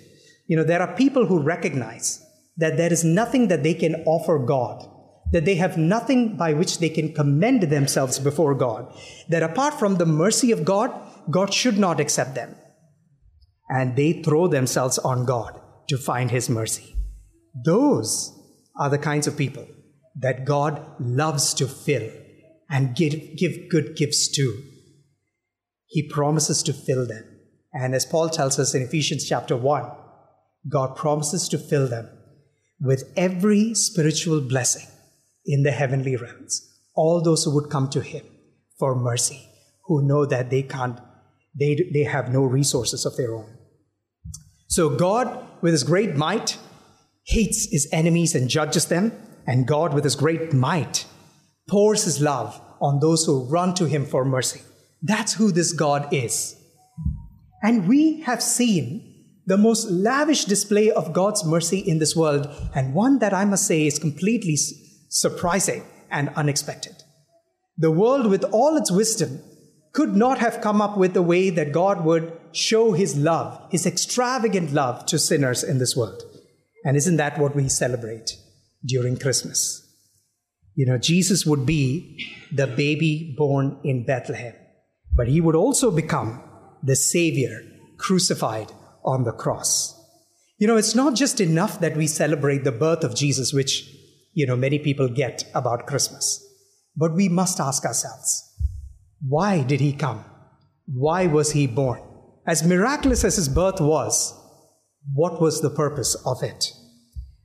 You 0.46 0.56
know, 0.56 0.64
there 0.64 0.82
are 0.82 0.96
people 0.96 1.26
who 1.26 1.40
recognize 1.40 2.24
that 2.56 2.76
there 2.76 2.92
is 2.92 3.04
nothing 3.04 3.48
that 3.48 3.62
they 3.62 3.74
can 3.74 4.02
offer 4.06 4.38
God, 4.38 4.88
that 5.32 5.44
they 5.44 5.54
have 5.56 5.76
nothing 5.76 6.36
by 6.36 6.52
which 6.52 6.78
they 6.78 6.88
can 6.88 7.12
commend 7.12 7.62
themselves 7.62 8.18
before 8.18 8.54
God, 8.54 8.92
that 9.28 9.42
apart 9.42 9.74
from 9.74 9.96
the 9.96 10.06
mercy 10.06 10.52
of 10.52 10.64
God, 10.64 10.92
God 11.30 11.52
should 11.52 11.78
not 11.78 12.00
accept 12.00 12.34
them. 12.34 12.54
And 13.74 13.96
they 13.96 14.22
throw 14.22 14.46
themselves 14.46 14.98
on 14.98 15.24
God 15.26 15.60
to 15.88 15.98
find 15.98 16.30
His 16.30 16.48
mercy. 16.48 16.94
Those 17.64 18.32
are 18.78 18.88
the 18.88 18.98
kinds 18.98 19.26
of 19.26 19.36
people 19.36 19.66
that 20.20 20.44
God 20.44 20.80
loves 21.00 21.52
to 21.54 21.66
fill 21.66 22.08
and 22.70 22.94
give, 22.94 23.36
give 23.36 23.68
good 23.68 23.96
gifts 23.96 24.28
to. 24.36 24.62
He 25.86 26.08
promises 26.08 26.62
to 26.62 26.72
fill 26.72 27.04
them. 27.04 27.24
And 27.72 27.96
as 27.96 28.06
Paul 28.06 28.28
tells 28.28 28.60
us 28.60 28.76
in 28.76 28.82
Ephesians 28.82 29.28
chapter 29.28 29.56
1, 29.56 29.90
God 30.68 30.94
promises 30.94 31.48
to 31.48 31.58
fill 31.58 31.88
them 31.88 32.08
with 32.80 33.12
every 33.16 33.74
spiritual 33.74 34.40
blessing 34.40 34.86
in 35.44 35.64
the 35.64 35.72
heavenly 35.72 36.14
realms. 36.14 36.62
All 36.94 37.20
those 37.20 37.42
who 37.42 37.52
would 37.56 37.70
come 37.70 37.90
to 37.90 38.00
Him 38.00 38.24
for 38.78 38.94
mercy, 38.94 39.48
who 39.86 40.06
know 40.06 40.26
that 40.26 40.50
they 40.50 40.62
can't, 40.62 41.00
they, 41.58 41.90
they 41.92 42.04
have 42.04 42.32
no 42.32 42.44
resources 42.44 43.04
of 43.04 43.16
their 43.16 43.34
own. 43.34 43.50
So 44.74 44.88
God, 44.90 45.46
with 45.60 45.72
His 45.72 45.84
great 45.84 46.16
might, 46.16 46.58
hates 47.22 47.68
His 47.70 47.86
enemies 47.92 48.34
and 48.34 48.48
judges 48.48 48.86
them, 48.86 49.12
and 49.46 49.68
God, 49.68 49.94
with 49.94 50.02
His 50.02 50.16
great 50.16 50.52
might, 50.52 51.06
pours 51.68 52.02
His 52.02 52.20
love 52.20 52.60
on 52.80 52.98
those 52.98 53.24
who 53.24 53.44
run 53.44 53.74
to 53.74 53.84
Him 53.84 54.04
for 54.04 54.24
mercy. 54.24 54.62
That's 55.00 55.34
who 55.34 55.52
this 55.52 55.72
God 55.72 56.12
is. 56.12 56.56
And 57.62 57.86
we 57.86 58.22
have 58.22 58.42
seen 58.42 59.36
the 59.46 59.56
most 59.56 59.88
lavish 59.88 60.44
display 60.44 60.90
of 60.90 61.12
God's 61.12 61.44
mercy 61.44 61.78
in 61.78 62.00
this 62.00 62.16
world, 62.16 62.48
and 62.74 62.94
one 62.94 63.20
that 63.20 63.32
I 63.32 63.44
must 63.44 63.68
say 63.68 63.86
is 63.86 64.00
completely 64.00 64.56
surprising 65.08 65.84
and 66.10 66.30
unexpected. 66.30 66.96
The 67.78 67.92
world, 67.92 68.26
with 68.26 68.42
all 68.50 68.76
its 68.76 68.90
wisdom, 68.90 69.38
could 69.94 70.16
not 70.16 70.38
have 70.38 70.60
come 70.60 70.82
up 70.82 70.98
with 70.98 71.16
a 71.16 71.22
way 71.22 71.50
that 71.50 71.72
God 71.72 72.04
would 72.04 72.36
show 72.52 72.92
his 72.92 73.16
love, 73.16 73.60
his 73.70 73.86
extravagant 73.86 74.72
love 74.72 75.06
to 75.06 75.18
sinners 75.18 75.62
in 75.62 75.78
this 75.78 75.96
world. 75.96 76.20
And 76.84 76.96
isn't 76.96 77.16
that 77.16 77.38
what 77.38 77.54
we 77.54 77.68
celebrate 77.68 78.36
during 78.84 79.16
Christmas? 79.16 79.80
You 80.74 80.86
know, 80.86 80.98
Jesus 80.98 81.46
would 81.46 81.64
be 81.64 82.20
the 82.52 82.66
baby 82.66 83.34
born 83.38 83.78
in 83.84 84.04
Bethlehem, 84.04 84.54
but 85.16 85.28
he 85.28 85.40
would 85.40 85.54
also 85.54 85.92
become 85.92 86.42
the 86.82 86.96
Savior 86.96 87.62
crucified 87.96 88.72
on 89.04 89.22
the 89.22 89.32
cross. 89.32 89.94
You 90.58 90.66
know, 90.66 90.76
it's 90.76 90.96
not 90.96 91.14
just 91.14 91.40
enough 91.40 91.78
that 91.78 91.96
we 91.96 92.08
celebrate 92.08 92.64
the 92.64 92.72
birth 92.72 93.04
of 93.04 93.14
Jesus, 93.14 93.52
which, 93.52 93.88
you 94.32 94.46
know, 94.46 94.56
many 94.56 94.80
people 94.80 95.08
get 95.08 95.44
about 95.54 95.86
Christmas, 95.86 96.44
but 96.96 97.14
we 97.14 97.28
must 97.28 97.60
ask 97.60 97.84
ourselves 97.84 98.42
why 99.26 99.62
did 99.62 99.80
he 99.80 99.92
come? 99.92 100.24
Why 100.86 101.26
was 101.26 101.52
he 101.52 101.66
born? 101.66 102.00
As 102.46 102.66
miraculous 102.66 103.24
as 103.24 103.36
his 103.36 103.48
birth 103.48 103.80
was, 103.80 104.38
what 105.14 105.40
was 105.40 105.60
the 105.60 105.70
purpose 105.70 106.14
of 106.26 106.42
it? 106.42 106.72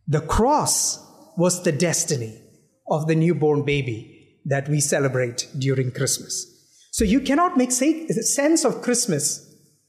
The 0.08 0.22
cross 0.22 1.00
was 1.38 1.63
the 1.63 1.72
destiny 1.72 2.42
of 2.89 3.08
the 3.08 3.15
newborn 3.15 3.63
baby 3.63 4.39
that 4.46 4.68
we 4.68 4.82
celebrate 4.82 5.48
during 5.58 5.92
Christmas. 5.92 6.46
So 6.92 7.06
you 7.06 7.22
cannot 7.22 7.56
make 7.56 7.72
sense 7.72 8.65
of 8.65 8.82
Christmas 8.82 9.46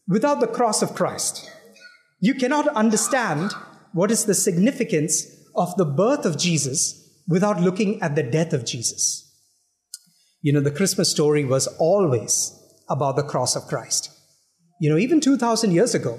without 0.06 0.40
the 0.40 0.46
cross 0.46 0.82
of 0.82 0.94
Christ. 0.94 1.50
You 2.20 2.34
cannot 2.34 2.68
understand 2.68 3.52
what 3.92 4.10
is 4.10 4.26
the 4.26 4.34
significance 4.34 5.26
of 5.56 5.74
the 5.76 5.84
birth 5.84 6.24
of 6.24 6.38
Jesus 6.38 7.20
without 7.26 7.60
looking 7.60 8.00
at 8.02 8.14
the 8.14 8.22
death 8.22 8.52
of 8.52 8.64
Jesus. 8.64 9.26
You 10.42 10.54
know, 10.54 10.60
the 10.60 10.70
Christmas 10.70 11.10
story 11.10 11.44
was 11.44 11.66
always 11.78 12.58
about 12.88 13.16
the 13.16 13.22
cross 13.22 13.56
of 13.56 13.66
Christ. 13.66 14.10
You 14.80 14.88
know, 14.88 14.96
even 14.96 15.20
2,000 15.20 15.72
years 15.72 15.94
ago, 15.94 16.18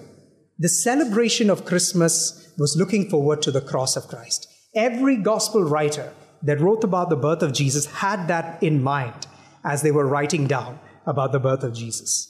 the 0.60 0.70
celebration 0.70 1.50
of 1.50 1.66
Christmas 1.66 2.54
was 2.58 2.78
looking 2.78 3.10
forward 3.10 3.42
to 3.42 3.52
the 3.52 3.62
cross 3.62 3.96
of 3.96 4.08
Christ. 4.08 4.48
Every 4.76 5.18
gospel 5.18 5.64
writer 5.64 6.14
that 6.44 6.60
wrote 6.60 6.84
about 6.84 7.10
the 7.10 7.16
birth 7.16 7.42
of 7.42 7.54
Jesus 7.54 7.88
had 7.88 8.28
that 8.28 8.62
in 8.62 8.84
mind 8.84 9.26
as 9.66 9.82
they 9.82 9.92
were 9.92 10.06
writing 10.06 10.46
down 10.46 10.80
about 11.08 11.32
the 11.32 11.40
birth 11.40 11.64
of 11.64 11.74
Jesus. 11.74 12.28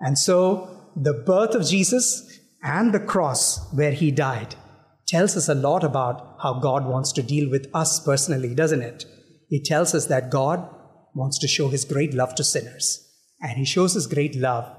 And 0.00 0.18
so, 0.18 0.90
the 0.94 1.14
birth 1.14 1.54
of 1.54 1.66
Jesus 1.66 2.38
and 2.62 2.92
the 2.92 3.00
cross 3.00 3.72
where 3.72 3.92
he 3.92 4.10
died 4.10 4.56
tells 5.06 5.36
us 5.36 5.48
a 5.48 5.54
lot 5.54 5.84
about 5.84 6.36
how 6.42 6.60
God 6.60 6.86
wants 6.86 7.12
to 7.12 7.22
deal 7.22 7.50
with 7.50 7.66
us 7.72 7.98
personally, 8.04 8.54
doesn't 8.54 8.82
it? 8.82 9.06
It 9.50 9.64
tells 9.64 9.94
us 9.94 10.06
that 10.06 10.30
God 10.30 10.68
wants 11.14 11.38
to 11.38 11.48
show 11.48 11.68
his 11.68 11.84
great 11.84 12.14
love 12.14 12.34
to 12.36 12.44
sinners. 12.44 13.08
And 13.40 13.58
he 13.58 13.64
shows 13.64 13.94
his 13.94 14.06
great 14.06 14.36
love 14.36 14.70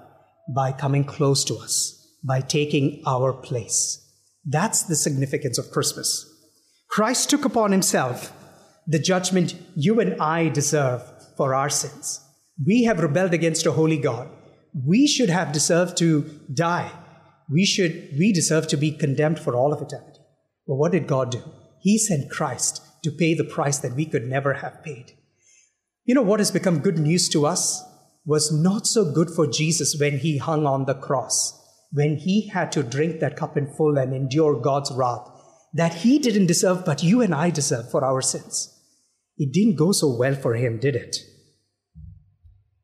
by 0.53 0.71
coming 0.71 1.03
close 1.03 1.43
to 1.45 1.55
us, 1.55 2.17
by 2.23 2.41
taking 2.41 3.01
our 3.05 3.33
place. 3.33 3.99
That's 4.45 4.83
the 4.83 4.95
significance 4.95 5.57
of 5.57 5.71
Christmas. 5.71 6.29
Christ 6.89 7.29
took 7.29 7.45
upon 7.45 7.71
himself 7.71 8.33
the 8.85 8.99
judgment 8.99 9.55
you 9.75 9.99
and 9.99 10.19
I 10.21 10.49
deserve 10.49 11.03
for 11.37 11.55
our 11.55 11.69
sins. 11.69 12.19
We 12.65 12.83
have 12.83 12.99
rebelled 12.99 13.33
against 13.33 13.65
a 13.65 13.71
holy 13.71 13.97
God. 13.97 14.29
We 14.73 15.07
should 15.07 15.29
have 15.29 15.51
deserved 15.51 15.97
to 15.97 16.23
die 16.53 16.91
we 17.49 17.65
should 17.65 18.09
we 18.17 18.31
deserve 18.31 18.67
to 18.67 18.77
be 18.77 18.91
condemned 18.91 19.39
for 19.39 19.55
all 19.55 19.73
of 19.73 19.81
eternity. 19.81 20.19
But 20.67 20.75
what 20.75 20.91
did 20.91 21.07
God 21.07 21.31
do? 21.31 21.41
He 21.81 21.97
sent 21.97 22.31
Christ 22.31 22.81
to 23.03 23.11
pay 23.11 23.33
the 23.33 23.43
price 23.43 23.79
that 23.79 23.95
we 23.95 24.05
could 24.05 24.27
never 24.27 24.55
have 24.55 24.83
paid. 24.83 25.13
You 26.05 26.15
know 26.15 26.21
what 26.21 26.39
has 26.39 26.51
become 26.51 26.79
good 26.79 26.99
news 26.99 27.29
to 27.29 27.45
us 27.45 27.83
was 28.25 28.51
not 28.51 28.87
so 28.87 29.11
good 29.11 29.29
for 29.29 29.47
Jesus 29.47 29.95
when 29.99 30.19
he 30.19 30.37
hung 30.37 30.65
on 30.65 30.85
the 30.85 30.95
cross, 30.95 31.59
when 31.91 32.17
he 32.17 32.47
had 32.47 32.71
to 32.73 32.83
drink 32.83 33.19
that 33.19 33.35
cup 33.37 33.57
in 33.57 33.67
full 33.67 33.97
and 33.97 34.13
endure 34.13 34.59
God's 34.59 34.91
wrath 34.91 35.29
that 35.73 35.93
he 35.95 36.19
didn't 36.19 36.45
deserve, 36.45 36.85
but 36.85 37.03
you 37.03 37.21
and 37.21 37.33
I 37.33 37.49
deserve 37.49 37.89
for 37.89 38.05
our 38.05 38.21
sins. 38.21 38.69
It 39.37 39.51
didn't 39.51 39.75
go 39.75 39.91
so 39.91 40.15
well 40.15 40.35
for 40.35 40.53
him, 40.53 40.79
did 40.79 40.95
it? 40.95 41.17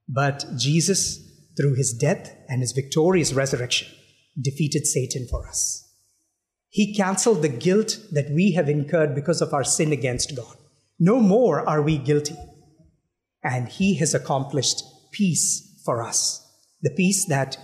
But 0.07 0.45
Jesus, 0.57 1.19
through 1.55 1.75
his 1.75 1.93
death 1.93 2.35
and 2.47 2.61
his 2.61 2.71
victorious 2.71 3.31
resurrection, 3.31 3.89
defeated 4.41 4.87
Satan 4.87 5.27
for 5.29 5.47
us. 5.47 5.87
He 6.69 6.95
canceled 6.95 7.43
the 7.43 7.49
guilt 7.49 7.99
that 8.11 8.31
we 8.31 8.53
have 8.53 8.69
incurred 8.69 9.13
because 9.13 9.41
of 9.41 9.53
our 9.53 9.63
sin 9.63 9.91
against 9.91 10.35
God. 10.35 10.55
No 10.99 11.19
more 11.19 11.67
are 11.67 11.81
we 11.81 11.97
guilty. 11.97 12.35
And 13.43 13.69
He 13.69 13.95
has 13.95 14.13
accomplished 14.13 14.83
peace 15.11 15.81
for 15.85 16.01
us. 16.01 16.45
The 16.81 16.91
peace 16.91 17.25
that 17.25 17.57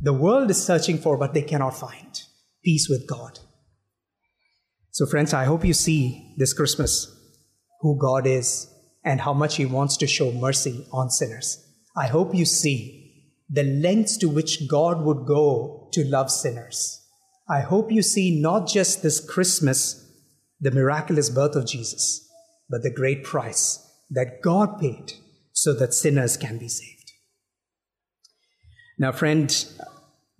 the 0.00 0.12
world 0.12 0.50
is 0.50 0.64
searching 0.64 0.98
for, 0.98 1.16
but 1.16 1.34
they 1.34 1.42
cannot 1.42 1.78
find. 1.78 2.22
Peace 2.64 2.88
with 2.88 3.06
God. 3.06 3.38
So, 4.90 5.06
friends, 5.06 5.32
I 5.32 5.44
hope 5.44 5.64
you 5.64 5.72
see 5.72 6.34
this 6.36 6.52
Christmas 6.52 7.16
who 7.80 7.98
God 7.98 8.26
is 8.26 8.68
and 9.04 9.20
how 9.20 9.32
much 9.32 9.56
He 9.56 9.66
wants 9.66 9.96
to 9.98 10.06
show 10.06 10.32
mercy 10.32 10.86
on 10.92 11.10
sinners. 11.10 11.66
I 11.96 12.06
hope 12.06 12.34
you 12.34 12.44
see 12.44 13.00
the 13.48 13.62
lengths 13.64 14.16
to 14.18 14.28
which 14.28 14.68
God 14.68 15.02
would 15.02 15.26
go 15.26 15.88
to 15.92 16.04
love 16.04 16.30
sinners. 16.30 17.00
I 17.48 17.60
hope 17.60 17.90
you 17.90 18.02
see 18.02 18.40
not 18.40 18.68
just 18.68 19.02
this 19.02 19.18
Christmas, 19.18 20.06
the 20.60 20.70
miraculous 20.70 21.30
birth 21.30 21.56
of 21.56 21.66
Jesus, 21.66 22.28
but 22.68 22.82
the 22.82 22.92
great 22.92 23.24
price 23.24 23.84
that 24.10 24.42
God 24.42 24.78
paid 24.80 25.14
so 25.52 25.72
that 25.74 25.94
sinners 25.94 26.36
can 26.36 26.58
be 26.58 26.68
saved. 26.68 27.12
Now, 28.98 29.12
friend, 29.12 29.64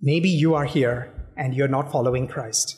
maybe 0.01 0.29
you 0.29 0.53
are 0.55 0.65
here 0.65 1.11
and 1.37 1.55
you're 1.55 1.67
not 1.67 1.91
following 1.91 2.27
Christ. 2.27 2.77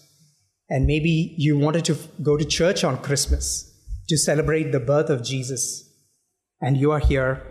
And 0.69 0.85
maybe 0.85 1.35
you 1.37 1.57
wanted 1.57 1.85
to 1.85 1.97
go 2.21 2.37
to 2.37 2.45
church 2.45 2.83
on 2.83 3.01
Christmas 3.01 3.69
to 4.07 4.17
celebrate 4.17 4.71
the 4.71 4.79
birth 4.79 5.09
of 5.09 5.23
Jesus, 5.23 5.89
and 6.61 6.77
you 6.77 6.91
are 6.91 6.99
here. 6.99 7.45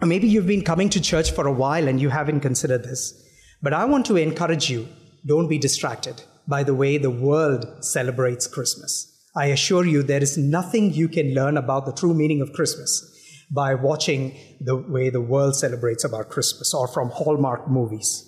Or 0.00 0.06
maybe 0.06 0.28
you've 0.28 0.46
been 0.46 0.64
coming 0.64 0.88
to 0.90 1.00
church 1.00 1.30
for 1.30 1.46
a 1.46 1.52
while 1.52 1.86
and 1.86 2.00
you 2.00 2.08
haven't 2.08 2.40
considered 2.40 2.82
this. 2.82 3.14
But 3.62 3.72
I 3.72 3.84
want 3.84 4.06
to 4.06 4.16
encourage 4.16 4.70
you 4.70 4.88
don't 5.26 5.48
be 5.48 5.58
distracted 5.58 6.22
by 6.48 6.64
the 6.64 6.74
way 6.74 6.96
the 6.96 7.10
world 7.10 7.84
celebrates 7.84 8.46
Christmas. 8.46 9.09
I 9.34 9.46
assure 9.46 9.86
you, 9.86 10.02
there 10.02 10.22
is 10.22 10.36
nothing 10.36 10.92
you 10.92 11.08
can 11.08 11.34
learn 11.34 11.56
about 11.56 11.86
the 11.86 11.92
true 11.92 12.14
meaning 12.14 12.40
of 12.40 12.52
Christmas 12.52 13.06
by 13.50 13.74
watching 13.74 14.36
the 14.60 14.76
way 14.76 15.10
the 15.10 15.20
world 15.20 15.56
celebrates 15.56 16.04
about 16.04 16.30
Christmas 16.30 16.74
or 16.74 16.88
from 16.88 17.10
Hallmark 17.10 17.68
movies. 17.68 18.26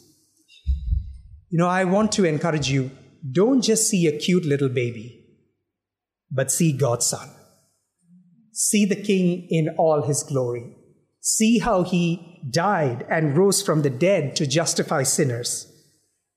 You 1.50 1.58
know, 1.58 1.68
I 1.68 1.84
want 1.84 2.12
to 2.12 2.24
encourage 2.24 2.70
you 2.70 2.90
don't 3.30 3.62
just 3.62 3.88
see 3.88 4.06
a 4.06 4.18
cute 4.18 4.44
little 4.44 4.68
baby, 4.68 5.24
but 6.30 6.50
see 6.50 6.72
God's 6.72 7.06
Son. 7.06 7.28
See 8.52 8.84
the 8.84 8.96
King 8.96 9.46
in 9.48 9.74
all 9.78 10.02
his 10.02 10.22
glory. 10.22 10.76
See 11.20 11.58
how 11.58 11.84
he 11.84 12.40
died 12.50 13.06
and 13.08 13.36
rose 13.36 13.62
from 13.62 13.82
the 13.82 13.90
dead 13.90 14.34
to 14.36 14.46
justify 14.46 15.04
sinners. 15.04 15.68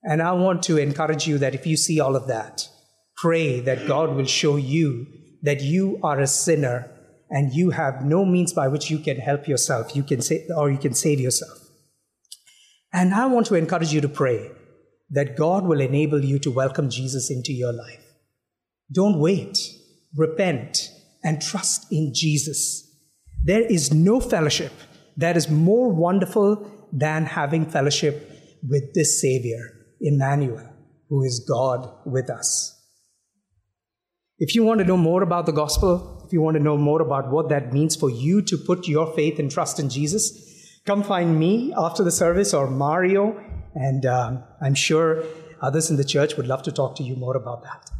And 0.02 0.22
I 0.22 0.32
want 0.32 0.62
to 0.64 0.76
encourage 0.76 1.26
you 1.26 1.38
that 1.38 1.54
if 1.54 1.66
you 1.66 1.76
see 1.76 1.98
all 1.98 2.14
of 2.14 2.28
that, 2.28 2.68
pray 3.16 3.60
that 3.60 3.86
God 3.86 4.14
will 4.14 4.26
show 4.26 4.56
you 4.56 5.06
that 5.42 5.60
you 5.60 5.98
are 6.02 6.20
a 6.20 6.26
sinner 6.26 6.90
and 7.30 7.52
you 7.52 7.70
have 7.70 8.04
no 8.04 8.24
means 8.24 8.52
by 8.52 8.68
which 8.68 8.90
you 8.90 8.98
can 8.98 9.18
help 9.18 9.48
yourself, 9.48 9.96
you 9.96 10.02
can 10.02 10.20
say, 10.20 10.46
or 10.56 10.70
you 10.70 10.78
can 10.78 10.94
save 10.94 11.20
yourself. 11.20 11.58
And 12.92 13.14
I 13.14 13.26
want 13.26 13.46
to 13.46 13.54
encourage 13.54 13.92
you 13.92 14.00
to 14.00 14.08
pray 14.08 14.50
that 15.10 15.36
God 15.36 15.64
will 15.64 15.80
enable 15.80 16.24
you 16.24 16.38
to 16.40 16.50
welcome 16.50 16.90
Jesus 16.90 17.30
into 17.30 17.52
your 17.52 17.72
life. 17.72 18.04
Don't 18.92 19.18
wait. 19.18 19.58
Repent 20.14 20.90
and 21.22 21.42
trust 21.42 21.86
in 21.92 22.12
Jesus. 22.14 22.88
There 23.44 23.62
is 23.62 23.92
no 23.92 24.20
fellowship 24.20 24.72
that 25.16 25.36
is 25.36 25.48
more 25.48 25.92
wonderful 25.92 26.70
than 26.92 27.24
having 27.24 27.66
fellowship 27.66 28.30
with 28.68 28.94
this 28.94 29.20
Savior, 29.20 29.60
Emmanuel, 30.00 30.68
who 31.08 31.22
is 31.24 31.44
God 31.48 31.88
with 32.04 32.30
us. 32.30 32.75
If 34.38 34.54
you 34.54 34.64
want 34.64 34.80
to 34.80 34.84
know 34.84 34.98
more 34.98 35.22
about 35.22 35.46
the 35.46 35.52
gospel, 35.52 36.22
if 36.26 36.32
you 36.32 36.42
want 36.42 36.58
to 36.58 36.62
know 36.62 36.76
more 36.76 37.00
about 37.00 37.30
what 37.30 37.48
that 37.48 37.72
means 37.72 37.96
for 37.96 38.10
you 38.10 38.42
to 38.42 38.58
put 38.58 38.86
your 38.86 39.10
faith 39.14 39.38
and 39.38 39.50
trust 39.50 39.80
in 39.80 39.88
Jesus, 39.88 40.80
come 40.84 41.02
find 41.02 41.38
me 41.38 41.72
after 41.74 42.04
the 42.04 42.10
service 42.10 42.52
or 42.52 42.68
Mario, 42.68 43.42
and 43.74 44.04
um, 44.04 44.44
I'm 44.60 44.74
sure 44.74 45.24
others 45.62 45.88
in 45.88 45.96
the 45.96 46.04
church 46.04 46.36
would 46.36 46.46
love 46.46 46.62
to 46.64 46.72
talk 46.72 46.96
to 46.96 47.02
you 47.02 47.16
more 47.16 47.34
about 47.34 47.62
that. 47.62 47.90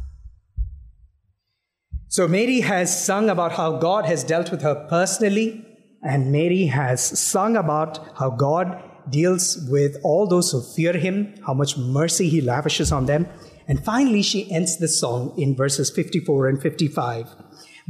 So, 2.07 2.27
Mary 2.27 2.61
has 2.61 3.05
sung 3.05 3.31
about 3.31 3.53
how 3.53 3.77
God 3.77 4.05
has 4.05 4.23
dealt 4.23 4.51
with 4.51 4.61
her 4.61 4.85
personally, 4.87 5.65
and 6.03 6.31
Mary 6.31 6.67
has 6.67 7.01
sung 7.19 7.57
about 7.57 7.99
how 8.15 8.29
God 8.29 8.83
deals 9.09 9.57
with 9.69 9.97
all 10.03 10.27
those 10.27 10.51
who 10.51 10.61
fear 10.61 10.93
him, 10.93 11.33
how 11.47 11.55
much 11.55 11.77
mercy 11.77 12.29
he 12.29 12.41
lavishes 12.41 12.91
on 12.91 13.07
them. 13.07 13.27
And 13.67 13.83
finally, 13.83 14.21
she 14.21 14.49
ends 14.49 14.77
the 14.77 14.87
song 14.87 15.33
in 15.37 15.55
verses 15.55 15.89
54 15.89 16.47
and 16.47 16.61
55 16.61 17.27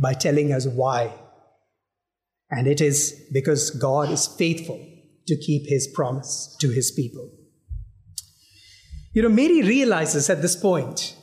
by 0.02 0.14
telling 0.14 0.52
us 0.52 0.66
why. 0.66 1.14
And 2.50 2.68
it 2.68 2.82
is 2.82 3.28
because 3.32 3.70
God 3.70 4.10
is 4.10 4.26
faithful 4.26 4.84
to 5.28 5.38
keep 5.38 5.68
his 5.68 5.88
promise 5.88 6.56
to 6.62 6.70
his 6.70 6.92
people. 6.92 7.30
You 9.14 9.22
know, 9.22 9.30
Mary 9.30 9.62
realizes 9.62 10.30
at 10.30 10.42
this 10.42 10.56
point, 10.56 11.16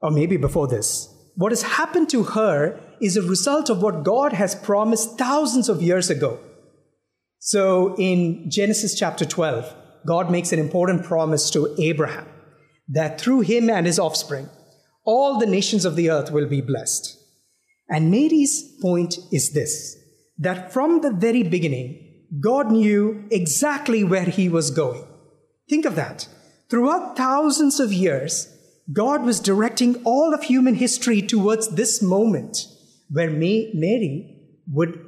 or 0.00 0.10
maybe 0.10 0.36
before 0.36 0.66
this, 0.66 1.14
what 1.36 1.52
has 1.52 1.62
happened 1.62 2.08
to 2.10 2.24
her 2.24 2.80
is 3.00 3.16
a 3.16 3.22
result 3.22 3.70
of 3.70 3.82
what 3.82 4.02
God 4.02 4.32
has 4.32 4.54
promised 4.54 5.18
thousands 5.18 5.68
of 5.68 5.82
years 5.82 6.10
ago. 6.10 6.40
So 7.38 7.94
in 7.96 8.50
Genesis 8.50 8.98
chapter 8.98 9.24
12, 9.24 9.72
God 10.06 10.30
makes 10.30 10.52
an 10.52 10.58
important 10.58 11.04
promise 11.04 11.50
to 11.50 11.76
Abraham 11.78 12.26
that 12.88 13.20
through 13.20 13.40
him 13.40 13.68
and 13.70 13.86
his 13.86 13.98
offspring, 13.98 14.48
all 15.04 15.38
the 15.38 15.46
nations 15.46 15.84
of 15.84 15.96
the 15.96 16.10
earth 16.10 16.30
will 16.30 16.46
be 16.46 16.60
blessed. 16.60 17.16
And 17.88 18.10
Mary's 18.10 18.62
point 18.80 19.18
is 19.32 19.52
this 19.52 19.96
that 20.40 20.72
from 20.72 21.00
the 21.00 21.12
very 21.12 21.42
beginning, 21.42 22.26
God 22.40 22.70
knew 22.70 23.24
exactly 23.30 24.04
where 24.04 24.24
he 24.24 24.48
was 24.48 24.70
going. 24.70 25.04
Think 25.68 25.84
of 25.84 25.96
that. 25.96 26.28
Throughout 26.70 27.16
thousands 27.16 27.80
of 27.80 27.92
years, 27.92 28.54
God 28.92 29.24
was 29.24 29.40
directing 29.40 30.02
all 30.04 30.32
of 30.32 30.44
human 30.44 30.74
history 30.74 31.22
towards 31.22 31.74
this 31.74 32.00
moment 32.00 32.66
where 33.10 33.30
Mary 33.30 34.36
would 34.70 35.04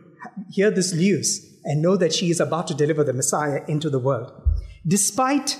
hear 0.50 0.70
this 0.70 0.92
news 0.92 1.46
and 1.64 1.82
know 1.82 1.96
that 1.96 2.14
she 2.14 2.30
is 2.30 2.40
about 2.40 2.66
to 2.68 2.74
deliver 2.74 3.04
the 3.04 3.12
Messiah 3.12 3.62
into 3.68 3.90
the 3.90 3.98
world. 3.98 4.32
Despite 4.86 5.58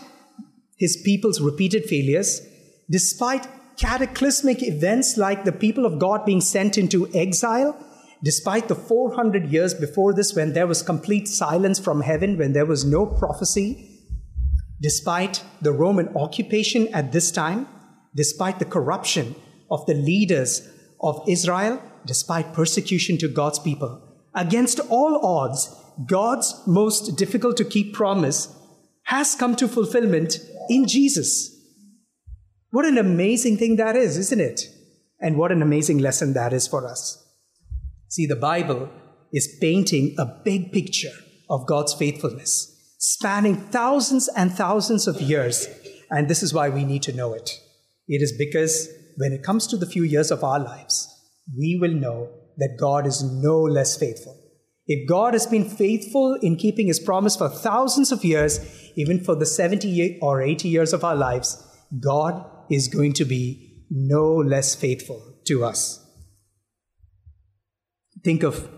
his 0.81 0.97
people's 1.05 1.40
repeated 1.40 1.85
failures, 1.85 2.40
despite 2.90 3.47
cataclysmic 3.77 4.62
events 4.62 5.16
like 5.16 5.45
the 5.45 5.53
people 5.53 5.85
of 5.85 5.99
God 5.99 6.25
being 6.25 6.40
sent 6.40 6.79
into 6.79 7.09
exile, 7.14 7.77
despite 8.25 8.69
the 8.69 8.75
400 8.75 9.53
years 9.53 9.75
before 9.75 10.14
this 10.14 10.35
when 10.35 10.55
there 10.55 10.66
was 10.66 10.83
complete 10.83 11.29
silence 11.29 11.79
from 11.79 12.01
heaven, 12.01 12.38
when 12.38 12.55
there 12.55 12.66
was 12.66 12.85
no 12.85 13.05
prophecy, 13.05 14.01
despite 14.81 15.45
the 15.61 15.73
Roman 15.73 16.09
occupation 16.16 16.88
at 16.95 17.12
this 17.12 17.31
time, 17.31 17.69
despite 18.16 18.59
the 18.59 18.64
corruption 18.64 19.35
of 19.71 19.85
the 19.85 19.95
leaders 19.95 20.66
of 21.03 21.23
Israel, 21.29 21.81
despite 22.07 22.55
persecution 22.55 23.19
to 23.19 23.29
God's 23.29 23.59
people, 23.59 24.03
against 24.35 24.81
all 24.88 25.25
odds, 25.25 25.75
God's 26.07 26.55
most 26.66 27.19
difficult 27.19 27.59
to 27.59 27.64
keep 27.64 27.93
promise 27.93 28.55
has 29.05 29.35
come 29.35 29.57
to 29.57 29.69
fulfillment 29.69 30.38
in 30.71 30.87
Jesus. 30.87 31.51
What 32.71 32.87
an 32.87 32.97
amazing 32.97 33.59
thing 33.59 33.77
that 33.77 33.97
is, 33.97 34.17
isn't 34.17 34.41
it? 34.41 34.63
And 35.21 35.37
what 35.37 35.51
an 35.51 35.63
amazing 35.63 35.99
lesson 35.99 36.33
that 36.35 36.53
is 36.53 36.69
for 36.69 36.87
us. 36.87 37.23
See, 38.09 38.27
the 38.27 38.37
Bible 38.37 38.89
is 39.33 39.59
painting 39.61 40.15
a 40.17 40.27
big 40.45 40.73
picture 40.73 41.13
of 41.51 41.67
God's 41.67 41.93
faithfulness, 41.93 42.95
spanning 42.99 43.57
thousands 43.57 44.29
and 44.37 44.53
thousands 44.53 45.09
of 45.09 45.21
years. 45.21 45.69
And 46.09 46.29
this 46.29 46.43
is 46.43 46.55
why 46.55 46.69
we 46.69 46.85
need 46.85 47.03
to 47.03 47.13
know 47.13 47.35
it. 47.35 47.51
It 48.07 48.23
is 48.23 48.33
because 48.39 48.89
when 49.17 49.33
it 49.33 49.43
comes 49.43 49.67
to 49.67 49.77
the 49.77 49.87
few 49.87 50.05
years 50.05 50.31
of 50.31 50.45
our 50.45 50.61
lives, 50.61 51.09
we 51.59 51.79
will 51.81 51.93
know 51.93 52.31
that 52.59 52.77
God 52.79 53.07
is 53.07 53.23
no 53.23 53.61
less 53.61 53.97
faithful. 53.97 54.39
If 54.92 55.09
God 55.09 55.35
has 55.35 55.46
been 55.46 55.70
faithful 55.70 56.35
in 56.42 56.57
keeping 56.57 56.88
his 56.88 56.98
promise 56.98 57.37
for 57.37 57.48
thousands 57.48 58.11
of 58.11 58.24
years, 58.24 58.59
even 58.96 59.22
for 59.22 59.37
the 59.37 59.46
70 59.46 60.18
or 60.20 60.42
80 60.42 60.68
years 60.68 60.92
of 60.92 61.05
our 61.05 61.14
lives, 61.14 61.64
God 62.00 62.44
is 62.68 62.88
going 62.88 63.12
to 63.12 63.24
be 63.24 63.85
no 63.88 64.35
less 64.35 64.74
faithful 64.74 65.22
to 65.46 65.64
us. 65.64 66.05
Think 68.24 68.42
of 68.42 68.68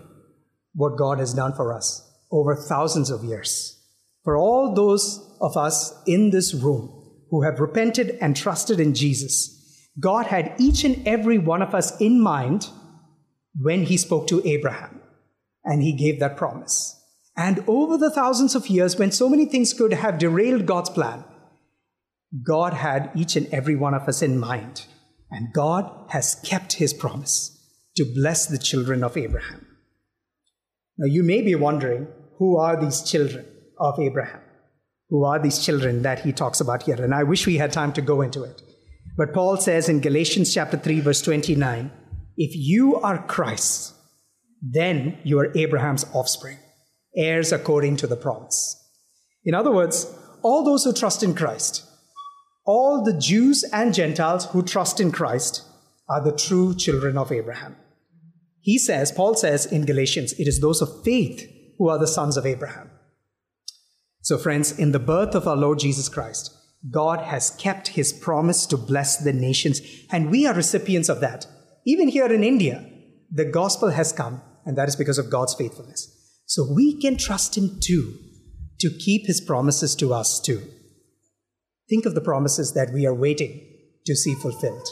what 0.75 0.99
God 0.99 1.17
has 1.17 1.33
done 1.33 1.53
for 1.53 1.73
us 1.73 2.07
over 2.31 2.55
thousands 2.55 3.09
of 3.09 3.23
years. 3.23 3.83
For 4.23 4.37
all 4.37 4.75
those 4.75 5.35
of 5.41 5.57
us 5.57 5.99
in 6.05 6.29
this 6.29 6.53
room 6.53 6.93
who 7.31 7.41
have 7.41 7.59
repented 7.59 8.19
and 8.21 8.37
trusted 8.37 8.79
in 8.79 8.93
Jesus, 8.93 9.89
God 9.99 10.27
had 10.27 10.53
each 10.59 10.83
and 10.83 11.07
every 11.07 11.39
one 11.39 11.63
of 11.63 11.73
us 11.73 11.99
in 11.99 12.21
mind 12.21 12.69
when 13.59 13.85
He 13.85 13.97
spoke 13.97 14.27
to 14.27 14.47
Abraham 14.47 14.99
and 15.63 15.81
He 15.81 15.93
gave 15.93 16.19
that 16.19 16.37
promise. 16.37 16.99
And 17.35 17.63
over 17.67 17.97
the 17.97 18.11
thousands 18.11 18.55
of 18.55 18.67
years, 18.67 18.97
when 18.97 19.11
so 19.11 19.27
many 19.27 19.45
things 19.45 19.73
could 19.73 19.93
have 19.93 20.19
derailed 20.19 20.65
God's 20.65 20.89
plan, 20.89 21.23
God 22.45 22.73
had 22.73 23.11
each 23.15 23.35
and 23.35 23.47
every 23.53 23.75
one 23.75 23.93
of 23.93 24.07
us 24.07 24.21
in 24.21 24.39
mind. 24.39 24.85
And 25.31 25.53
God 25.53 25.91
has 26.09 26.35
kept 26.43 26.73
His 26.73 26.93
promise 26.93 27.57
to 27.95 28.05
bless 28.05 28.45
the 28.45 28.57
children 28.57 29.03
of 29.03 29.17
Abraham. 29.17 29.65
Now, 30.97 31.07
you 31.07 31.23
may 31.23 31.41
be 31.41 31.55
wondering 31.55 32.07
who 32.37 32.57
are 32.57 32.79
these 32.79 33.01
children 33.01 33.45
of 33.79 33.99
Abraham? 33.99 34.41
who 35.13 35.23
are 35.25 35.37
these 35.37 35.63
children 35.63 36.01
that 36.01 36.21
he 36.21 36.31
talks 36.31 36.59
about 36.59 36.81
here. 36.81 36.95
And 36.95 37.13
I 37.13 37.21
wish 37.21 37.45
we 37.45 37.57
had 37.57 37.71
time 37.71 37.93
to 37.93 38.01
go 38.01 38.21
into 38.21 38.41
it. 38.41 38.63
But 39.15 39.31
Paul 39.31 39.57
says 39.57 39.87
in 39.87 39.99
Galatians 39.99 40.51
chapter 40.51 40.75
3, 40.75 41.01
verse 41.01 41.21
29, 41.21 41.91
if 42.35 42.55
you 42.55 42.95
are 42.95 43.23
Christ, 43.27 43.93
then 44.65 45.17
you 45.23 45.37
are 45.39 45.51
Abraham's 45.57 46.05
offspring, 46.13 46.57
heirs 47.17 47.51
according 47.51 47.97
to 47.97 48.07
the 48.07 48.15
promise. 48.15 48.79
In 49.43 49.53
other 49.53 49.71
words, 49.71 50.17
all 50.41 50.63
those 50.63 50.85
who 50.85 50.93
trust 50.93 51.21
in 51.21 51.35
Christ, 51.35 51.85
all 52.65 53.03
the 53.03 53.17
Jews 53.17 53.63
and 53.73 53.93
Gentiles 53.93 54.45
who 54.45 54.63
trust 54.63 55.01
in 55.01 55.11
Christ 55.11 55.63
are 56.07 56.23
the 56.23 56.35
true 56.35 56.73
children 56.73 57.17
of 57.17 57.31
Abraham. 57.31 57.75
He 58.61 58.77
says, 58.77 59.11
Paul 59.11 59.35
says 59.35 59.65
in 59.65 59.85
Galatians, 59.85 60.31
it 60.39 60.47
is 60.47 60.61
those 60.61 60.81
of 60.81 61.03
faith 61.03 61.45
who 61.77 61.89
are 61.89 61.99
the 61.99 62.07
sons 62.07 62.37
of 62.37 62.45
Abraham. 62.45 62.89
So, 64.21 64.37
friends, 64.37 64.79
in 64.79 64.93
the 64.93 64.99
birth 64.99 65.35
of 65.35 65.45
our 65.45 65.57
Lord 65.57 65.79
Jesus 65.79 66.07
Christ, 66.07 66.55
God 66.89 67.19
has 67.19 67.49
kept 67.49 67.89
his 67.89 68.13
promise 68.13 68.65
to 68.67 68.77
bless 68.77 69.17
the 69.17 69.33
nations, 69.33 69.81
and 70.09 70.31
we 70.31 70.47
are 70.47 70.53
recipients 70.53 71.09
of 71.09 71.19
that. 71.19 71.45
Even 71.85 72.07
here 72.07 72.31
in 72.31 72.43
India, 72.45 72.89
the 73.29 73.43
gospel 73.43 73.89
has 73.89 74.13
come, 74.13 74.41
and 74.65 74.77
that 74.77 74.87
is 74.87 74.95
because 74.95 75.17
of 75.17 75.29
God's 75.29 75.53
faithfulness. 75.53 76.09
So 76.45 76.67
we 76.71 76.99
can 76.99 77.17
trust 77.17 77.57
him 77.57 77.79
too 77.81 78.17
to 78.79 78.89
keep 78.89 79.27
his 79.27 79.41
promises 79.41 79.95
to 79.95 80.13
us 80.13 80.39
too. 80.39 80.61
Think 81.89 82.05
of 82.05 82.15
the 82.15 82.21
promises 82.21 82.73
that 82.73 82.93
we 82.93 83.05
are 83.05 83.13
waiting 83.13 83.61
to 84.05 84.15
see 84.15 84.35
fulfilled. 84.35 84.87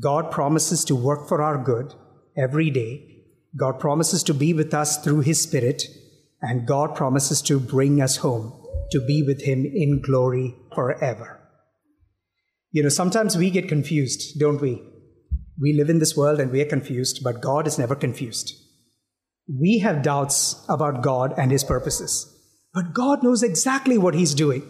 God 0.00 0.30
promises 0.30 0.84
to 0.84 0.94
work 0.94 1.28
for 1.28 1.42
our 1.42 1.62
good 1.62 1.94
every 2.36 2.70
day. 2.70 3.24
God 3.58 3.80
promises 3.80 4.22
to 4.24 4.34
be 4.34 4.52
with 4.52 4.74
us 4.74 5.02
through 5.02 5.20
his 5.20 5.40
spirit, 5.40 5.84
and 6.42 6.66
God 6.66 6.94
promises 6.94 7.40
to 7.42 7.58
bring 7.58 8.00
us 8.00 8.16
home 8.16 8.52
to 8.90 9.04
be 9.04 9.22
with 9.22 9.42
him 9.42 9.64
in 9.66 10.00
glory 10.00 10.54
forever. 10.74 11.40
You 12.70 12.82
know, 12.82 12.88
sometimes 12.88 13.36
we 13.36 13.50
get 13.50 13.68
confused, 13.68 14.38
don't 14.38 14.60
we? 14.60 14.82
We 15.60 15.72
live 15.72 15.90
in 15.90 15.98
this 15.98 16.16
world 16.16 16.40
and 16.40 16.50
we 16.50 16.60
are 16.60 16.66
confused, 16.66 17.20
but 17.24 17.40
God 17.40 17.66
is 17.66 17.78
never 17.78 17.94
confused. 17.94 18.52
We 19.48 19.78
have 19.78 20.02
doubts 20.02 20.64
about 20.68 21.02
God 21.02 21.34
and 21.38 21.50
his 21.50 21.64
purposes, 21.64 22.34
but 22.74 22.92
God 22.92 23.22
knows 23.22 23.42
exactly 23.42 23.96
what 23.96 24.14
he's 24.14 24.34
doing. 24.34 24.62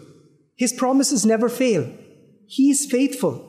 His 0.55 0.73
promises 0.73 1.25
never 1.25 1.49
fail. 1.49 1.91
He 2.47 2.69
is 2.69 2.85
faithful. 2.89 3.45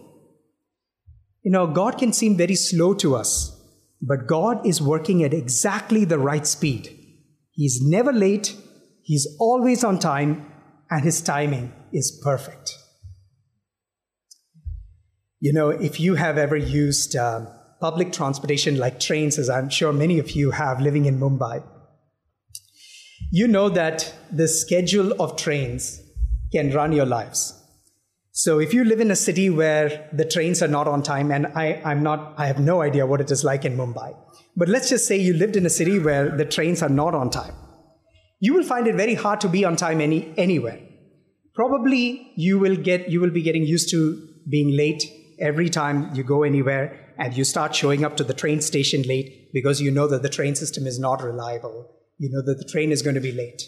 You 1.43 1.53
know, 1.53 1.67
God 1.67 1.99
can 1.99 2.13
seem 2.13 2.37
very 2.37 2.55
slow 2.55 2.95
to 2.95 3.15
us, 3.15 3.57
but 4.03 4.27
God 4.27 4.67
is 4.67 4.83
working 4.83 5.23
at 5.23 5.33
exactly 5.33 6.05
the 6.05 6.19
right 6.19 6.47
speed. 6.47 6.97
He's 7.53 7.81
never 7.81 8.13
late, 8.13 8.57
He's 9.03 9.27
always 9.41 9.83
on 9.83 9.99
time, 9.99 10.47
and 10.91 11.03
His 11.03 11.21
timing 11.21 11.73
is 11.93 12.21
perfect. 12.23 12.77
You 15.41 15.53
know, 15.53 15.71
if 15.71 15.99
you 15.99 16.17
have 16.17 16.39
ever 16.39 16.57
used 16.57 17.17
uh, 17.17 17.47
public 17.81 18.13
transportation 18.13 18.77
like 18.79 19.01
trains, 19.01 19.39
as 19.39 19.49
I'm 19.49 19.71
sure 19.71 19.93
many 19.93 20.19
of 20.19 20.33
you 20.33 20.51
have 20.51 20.81
living 20.81 21.07
in 21.07 21.19
Mumbai, 21.19 21.63
you 23.33 23.47
know 23.47 23.69
that 23.69 24.15
the 24.31 24.49
schedule 24.49 25.13
of 25.21 25.37
trains 25.37 26.01
can 26.53 26.73
run 26.73 26.93
your 26.93 27.07
lives. 27.07 27.57
So 28.33 28.59
if 28.59 28.73
you 28.73 28.85
live 28.85 29.01
in 29.01 29.11
a 29.11 29.17
city 29.17 29.51
where 29.51 30.09
the 30.13 30.25
trains 30.25 30.63
are 30.63 30.69
not 30.69 30.89
on 30.89 31.03
time, 31.03 31.31
and 31.31 31.47
I, 31.49 31.81
I'm 31.85 32.03
not, 32.03 32.35
I 32.39 32.47
have 32.47 32.59
no 32.59 32.83
idea 32.83 33.07
what 33.07 33.21
it 33.21 33.31
is 33.31 33.45
like 33.45 33.65
in 33.65 33.77
Mumbai, 33.77 34.17
but 34.57 34.69
let's 34.69 34.89
just 34.89 35.07
say 35.07 35.17
you 35.17 35.35
lived 35.35 35.57
in 35.57 35.67
a 35.67 35.71
city 35.71 35.99
where 35.99 36.35
the 36.37 36.45
trains 36.45 36.83
are 36.83 36.89
not 36.89 37.15
on 37.15 37.31
time, 37.31 37.55
you 38.41 38.55
will 38.55 38.63
find 38.63 38.87
it 38.87 38.95
very 38.95 39.15
hard 39.15 39.41
to 39.43 39.49
be 39.49 39.65
on 39.65 39.77
time 39.77 40.01
any, 40.01 40.33
anywhere. 40.37 40.81
Probably 41.55 42.33
you 42.37 42.59
will 42.59 42.77
get, 42.77 43.11
you 43.11 43.21
will 43.21 43.31
be 43.31 43.43
getting 43.43 43.65
used 43.65 43.91
to 43.91 44.29
being 44.49 44.77
late 44.77 45.05
every 45.41 45.69
time 45.69 46.15
you 46.15 46.23
go 46.23 46.43
anywhere, 46.43 47.10
and 47.21 47.37
you 47.37 47.45
start 47.45 47.75
showing 47.75 48.03
up 48.03 48.17
to 48.17 48.25
the 48.25 48.33
train 48.33 48.63
station 48.63 49.03
late 49.03 49.51
because 49.53 49.81
you 49.81 49.91
know 49.91 50.09
that 50.09 50.23
the 50.23 50.29
train 50.29 50.55
system 50.55 50.87
is 50.87 50.99
not 50.99 51.23
reliable. 51.23 51.87
You 52.19 52.31
know 52.31 52.43
that 52.47 52.59
the 52.59 52.69
train 52.73 52.91
is 52.91 53.03
going 53.03 53.15
to 53.15 53.21
be 53.21 53.31
late. 53.31 53.63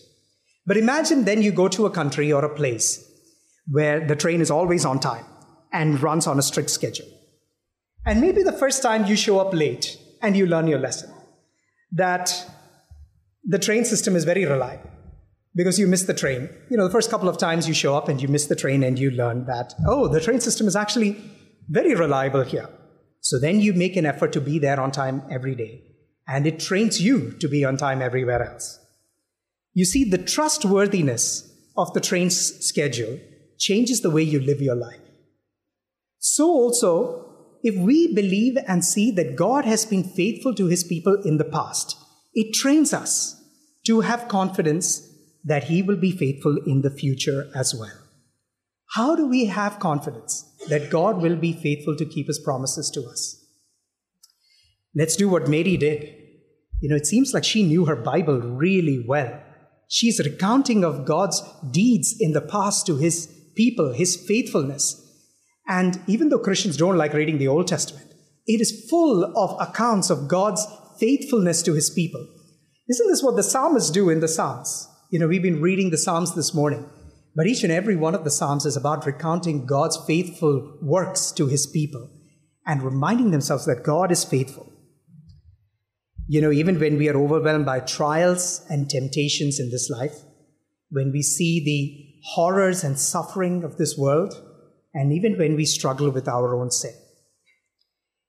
But 0.66 0.78
imagine 0.78 1.24
then 1.24 1.42
you 1.42 1.52
go 1.52 1.68
to 1.68 1.84
a 1.84 1.90
country 1.90 2.32
or 2.32 2.44
a 2.44 2.54
place 2.54 3.06
where 3.70 4.00
the 4.00 4.16
train 4.16 4.40
is 4.40 4.50
always 4.50 4.86
on 4.86 5.00
time 5.00 5.26
and 5.70 6.02
runs 6.02 6.26
on 6.26 6.38
a 6.38 6.42
strict 6.42 6.70
schedule. 6.70 7.06
And 8.06 8.22
maybe 8.22 8.42
the 8.42 8.52
first 8.52 8.82
time 8.82 9.04
you 9.04 9.16
show 9.16 9.38
up 9.38 9.52
late 9.52 9.98
and 10.22 10.34
you 10.34 10.46
learn 10.46 10.66
your 10.66 10.78
lesson 10.78 11.12
that 11.92 12.50
the 13.44 13.58
train 13.58 13.84
system 13.84 14.16
is 14.16 14.24
very 14.24 14.46
reliable 14.46 14.90
because 15.54 15.78
you 15.78 15.86
miss 15.86 16.04
the 16.04 16.14
train. 16.14 16.48
You 16.70 16.78
know, 16.78 16.84
the 16.84 16.92
first 16.92 17.10
couple 17.10 17.28
of 17.28 17.36
times 17.36 17.68
you 17.68 17.74
show 17.74 17.94
up 17.94 18.08
and 18.08 18.22
you 18.22 18.28
miss 18.28 18.46
the 18.46 18.56
train 18.56 18.82
and 18.82 18.98
you 18.98 19.10
learn 19.10 19.44
that, 19.44 19.74
oh, 19.86 20.08
the 20.08 20.20
train 20.20 20.40
system 20.40 20.66
is 20.66 20.74
actually 20.74 21.20
very 21.68 21.94
reliable 21.94 22.44
here. 22.44 22.68
So 23.22 23.38
then 23.38 23.61
you 23.61 23.72
make 23.72 23.96
an 23.96 24.04
effort 24.04 24.32
to 24.32 24.40
be 24.40 24.58
there 24.58 24.80
on 24.80 24.90
time 24.90 25.22
every 25.30 25.54
day. 25.54 25.85
And 26.26 26.46
it 26.46 26.61
trains 26.61 27.00
you 27.00 27.32
to 27.38 27.48
be 27.48 27.64
on 27.64 27.76
time 27.76 28.02
everywhere 28.02 28.42
else. 28.42 28.78
You 29.72 29.85
see, 29.85 30.04
the 30.04 30.18
trustworthiness 30.18 31.48
of 31.76 31.94
the 31.94 32.00
train's 32.00 32.37
schedule 32.66 33.18
changes 33.58 34.02
the 34.02 34.11
way 34.11 34.22
you 34.22 34.40
live 34.40 34.61
your 34.61 34.74
life. 34.74 35.00
So, 36.18 36.48
also, 36.48 37.58
if 37.62 37.76
we 37.76 38.12
believe 38.12 38.56
and 38.66 38.85
see 38.85 39.12
that 39.12 39.37
God 39.37 39.64
has 39.64 39.87
been 39.87 40.02
faithful 40.02 40.54
to 40.56 40.66
his 40.66 40.82
people 40.82 41.16
in 41.24 41.38
the 41.38 41.44
past, 41.44 41.96
it 42.35 42.54
trains 42.54 42.92
us 42.92 43.40
to 43.87 44.00
have 44.00 44.28
confidence 44.28 45.08
that 45.44 45.64
he 45.64 45.80
will 45.80 45.96
be 45.96 46.11
faithful 46.11 46.58
in 46.66 46.82
the 46.82 46.90
future 46.90 47.50
as 47.54 47.74
well. 47.74 47.98
How 48.94 49.14
do 49.14 49.26
we 49.26 49.46
have 49.46 49.78
confidence 49.78 50.51
that 50.68 50.90
God 50.90 51.20
will 51.20 51.37
be 51.37 51.53
faithful 51.53 51.96
to 51.96 52.05
keep 52.05 52.27
his 52.27 52.38
promises 52.38 52.90
to 52.90 53.03
us? 53.05 53.44
Let's 54.94 55.16
do 55.16 55.29
what 55.29 55.48
Mary 55.48 55.77
did. 55.77 56.14
You 56.81 56.88
know, 56.88 56.96
it 56.96 57.07
seems 57.07 57.33
like 57.33 57.44
she 57.44 57.62
knew 57.62 57.87
her 57.87 57.96
Bible 57.96 58.40
really 58.40 59.05
well. 59.07 59.40
She's 59.88 60.18
recounting 60.18 60.85
of 60.85 61.05
God's 61.05 61.42
deeds 61.70 62.14
in 62.18 62.33
the 62.33 62.40
past 62.40 62.87
to 62.87 62.96
his 62.96 63.27
people, 63.55 63.92
his 63.92 64.16
faithfulness. 64.16 64.98
And 65.68 66.01
even 66.07 66.29
though 66.29 66.38
Christians 66.38 66.77
don't 66.77 66.96
like 66.96 67.12
reading 67.12 67.38
the 67.38 67.48
Old 67.48 67.68
Testament, 67.68 68.12
it 68.46 68.61
is 68.61 68.88
full 68.90 69.25
of 69.37 69.61
accounts 69.61 70.11
of 70.11 70.29
God's 70.29 70.66
faithfulness 70.98 71.62
to 71.62 71.75
his 71.75 71.90
people. 71.90 72.27
Isn't 72.88 73.09
this 73.09 73.22
what 73.22 73.37
the 73.37 73.42
psalmists 73.42 73.90
do 73.90 74.11
in 74.11 74.20
the 74.20 74.29
Psalms? 74.29 74.88
You 75.11 75.18
know, 75.18 75.29
we've 75.29 75.42
been 75.42 75.61
reading 75.61 75.90
the 75.90 75.98
Psalms 75.98 76.35
this 76.35 76.53
morning, 76.53 76.88
but 77.35 77.47
each 77.47 77.62
and 77.62 77.73
every 77.73 77.97
one 77.97 78.14
of 78.14 78.25
the 78.25 78.31
Psalms 78.31 78.66
is 78.66 78.77
about 78.77 79.07
recounting 79.07 79.66
God's 79.66 79.99
faithful 80.07 80.79
works 80.83 81.33
to 81.33 81.47
his 81.47 81.66
people 81.66 82.11
and 82.66 82.83
reminding 82.83 83.31
themselves 83.31 83.66
that 83.66 83.85
God 83.85 84.12
is 84.12 84.25
faithful. 84.25 84.73
You 86.29 86.40
know, 86.40 86.53
even 86.53 86.79
when 86.79 86.99
we 86.99 87.09
are 87.09 87.16
overwhelmed 87.16 87.66
by 87.66 87.81
trials 87.81 88.64
and 88.68 88.88
temptations 88.88 89.59
in 89.59 89.71
this 89.71 89.90
life, 89.90 90.21
when 90.90 91.11
we 91.11 91.23
see 91.23 91.64
the 91.64 92.12
horrors 92.35 92.85
and 92.85 92.99
suffering 92.99 93.64
of 93.64 93.79
this 93.79 93.97
world, 93.99 94.35
and 94.95 95.12
even 95.12 95.37
when 95.38 95.57
we 95.57 95.64
struggle 95.64 96.11
with 96.11 96.29
our 96.29 96.55
own 96.55 96.71
sin. 96.71 96.95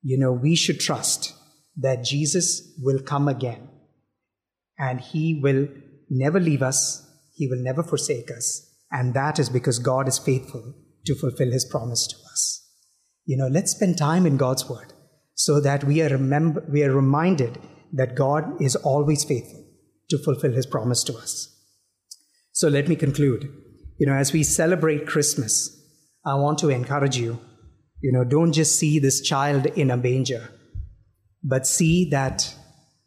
You 0.01 0.17
know, 0.17 0.31
we 0.31 0.55
should 0.55 0.79
trust 0.79 1.33
that 1.77 2.03
Jesus 2.03 2.73
will 2.81 2.99
come 2.99 3.27
again 3.27 3.69
and 4.77 4.99
he 4.99 5.39
will 5.41 5.67
never 6.09 6.39
leave 6.39 6.61
us, 6.61 7.07
he 7.33 7.47
will 7.47 7.61
never 7.61 7.83
forsake 7.83 8.29
us, 8.31 8.72
and 8.93 9.13
that 9.15 9.39
is 9.39 9.49
because 9.49 9.79
God 9.79 10.07
is 10.07 10.19
faithful 10.19 10.75
to 11.05 11.15
fulfill 11.15 11.51
his 11.51 11.65
promise 11.65 12.07
to 12.07 12.15
us. 12.31 12.65
You 13.25 13.35
know, 13.35 13.47
let's 13.47 13.71
spend 13.71 13.97
time 13.97 14.25
in 14.25 14.37
God's 14.37 14.69
word 14.69 14.93
so 15.33 15.59
that 15.59 15.83
we 15.83 16.01
are, 16.01 16.09
remember, 16.09 16.63
we 16.71 16.83
are 16.83 16.93
reminded 16.93 17.57
that 17.91 18.15
God 18.15 18.61
is 18.61 18.75
always 18.75 19.23
faithful 19.23 19.65
to 20.09 20.17
fulfill 20.19 20.53
his 20.53 20.67
promise 20.67 21.03
to 21.05 21.17
us. 21.17 21.49
So 22.51 22.69
let 22.69 22.87
me 22.87 22.95
conclude 22.95 23.51
you 23.99 24.07
know, 24.07 24.15
as 24.15 24.33
we 24.33 24.43
celebrate 24.43 25.05
Christmas, 25.05 25.79
I 26.25 26.33
want 26.33 26.57
to 26.59 26.69
encourage 26.69 27.15
you, 27.15 27.39
you 28.01 28.11
know, 28.11 28.23
don't 28.23 28.51
just 28.51 28.77
see 28.77 28.99
this 28.99 29.21
child 29.21 29.67
in 29.67 29.91
a 29.91 29.97
manger, 29.97 30.49
but 31.43 31.67
see 31.67 32.09
that 32.09 32.53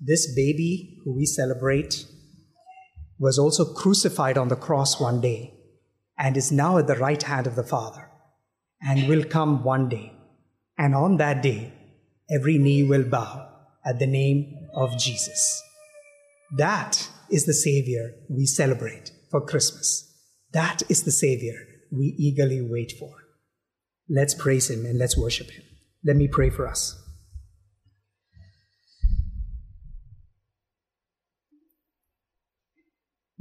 this 0.01 0.33
baby 0.35 0.99
who 1.05 1.16
we 1.16 1.27
celebrate 1.27 2.07
was 3.18 3.38
also 3.38 3.64
crucified 3.64 4.38
on 4.38 4.49
the 4.49 4.57
cross 4.57 5.01
one 5.01 5.20
day 5.20 5.56
and 6.18 6.37
is 6.37 6.52
now 6.52 6.79
at 6.79 6.87
the 6.87 6.96
right 6.96 7.22
hand 7.22 7.46
of 7.46 7.57
the 7.57 7.62
Father 7.62 8.11
and 8.81 9.09
will 9.09 9.24
come 9.24 9.62
one 9.62 9.88
day. 9.88 10.12
And 10.79 10.94
on 10.94 11.16
that 11.16 11.42
day, 11.42 11.72
every 12.31 12.59
knee 12.59 12.83
will 12.83 13.05
bow 13.05 13.48
at 13.85 13.98
the 13.98 14.07
name 14.07 14.68
of 14.74 14.98
Jesus. 14.98 15.62
That 16.57 17.09
is 17.31 17.46
the 17.46 17.55
Savior 17.55 18.12
we 18.29 18.46
celebrate 18.46 19.11
for 19.31 19.40
Christmas. 19.40 20.02
That 20.52 20.83
is 20.88 21.02
the 21.02 21.10
Savior 21.10 21.54
we 21.90 22.14
eagerly 22.19 22.60
wait 22.62 22.92
for. 22.98 23.14
Let's 24.08 24.35
praise 24.35 24.71
Him 24.71 24.87
and 24.87 24.98
let's 24.98 25.17
worship 25.17 25.50
Him. 25.50 25.64
Let 26.04 26.17
me 26.17 26.29
pray 26.29 26.50
for 26.50 26.67
us. 26.67 27.02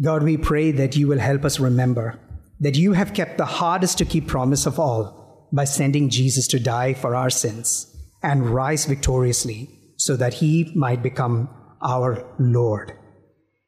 God, 0.01 0.23
we 0.23 0.35
pray 0.35 0.71
that 0.71 0.97
you 0.97 1.07
will 1.07 1.19
help 1.19 1.45
us 1.45 1.59
remember 1.59 2.19
that 2.59 2.75
you 2.75 2.93
have 2.93 3.13
kept 3.13 3.37
the 3.37 3.45
hardest 3.45 3.97
to 3.97 4.05
keep 4.05 4.27
promise 4.27 4.65
of 4.65 4.79
all 4.79 5.49
by 5.51 5.63
sending 5.63 6.09
Jesus 6.09 6.47
to 6.47 6.59
die 6.59 6.93
for 6.93 7.15
our 7.15 7.29
sins 7.29 7.91
and 8.23 8.49
rise 8.49 8.85
victoriously 8.85 9.69
so 9.97 10.15
that 10.15 10.35
he 10.35 10.71
might 10.75 11.03
become 11.03 11.49
our 11.81 12.25
Lord. 12.39 12.93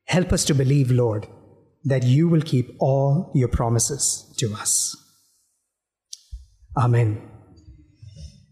Help 0.06 0.34
us 0.34 0.46
to 0.46 0.56
believe, 0.56 0.90
Lord, 0.90 1.28
that 1.84 2.04
you 2.04 2.28
will 2.28 2.42
keep 2.42 2.76
all 2.80 3.32
your 3.36 3.48
promises 3.48 4.34
to 4.40 4.54
us. 4.54 4.96
Amen. 6.78 7.22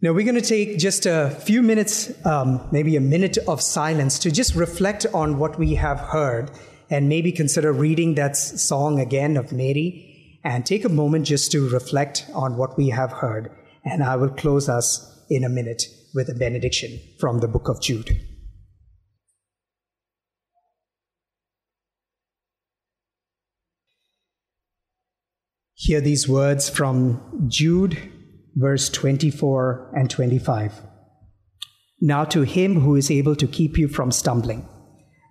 Now, 0.01 0.13
we're 0.13 0.25
going 0.25 0.35
to 0.35 0.41
take 0.41 0.77
just 0.77 1.05
a 1.05 1.29
few 1.29 1.61
minutes, 1.61 2.13
um, 2.25 2.67
maybe 2.71 2.95
a 2.95 3.01
minute 3.01 3.37
of 3.47 3.61
silence 3.61 4.19
to 4.19 4.31
just 4.31 4.53
reflect 4.53 5.05
on 5.13 5.39
what 5.39 5.57
we 5.57 5.75
have 5.75 5.99
heard 5.99 6.51
and 6.89 7.09
maybe 7.09 7.31
consider 7.31 7.71
reading 7.73 8.15
that 8.15 8.37
song 8.37 8.99
again 8.99 9.37
of 9.37 9.51
Mary 9.51 10.14
and 10.45 10.63
take 10.63 10.85
a 10.85 10.89
moment 10.89 11.25
just 11.25 11.51
to 11.51 11.67
reflect 11.67 12.27
on 12.35 12.55
what 12.55 12.77
we 12.77 12.89
have 12.89 13.11
heard. 13.11 13.49
And 13.83 14.03
I 14.03 14.15
will 14.15 14.29
close 14.29 14.69
us 14.69 15.25
in 15.27 15.43
a 15.43 15.49
minute 15.49 15.83
with 16.13 16.29
a 16.29 16.35
benediction 16.35 16.99
from 17.19 17.39
the 17.39 17.47
book 17.47 17.67
of 17.67 17.81
Jude. 17.81 18.21
Hear 25.73 25.99
these 25.99 26.29
words 26.29 26.69
from 26.69 27.47
Jude, 27.47 27.97
verse 28.55 28.89
24 28.89 29.93
and 29.95 30.09
25. 30.09 30.73
Now, 32.01 32.23
to 32.25 32.43
him 32.43 32.81
who 32.81 32.95
is 32.95 33.09
able 33.09 33.35
to 33.35 33.47
keep 33.47 33.77
you 33.77 33.87
from 33.87 34.11
stumbling 34.11 34.67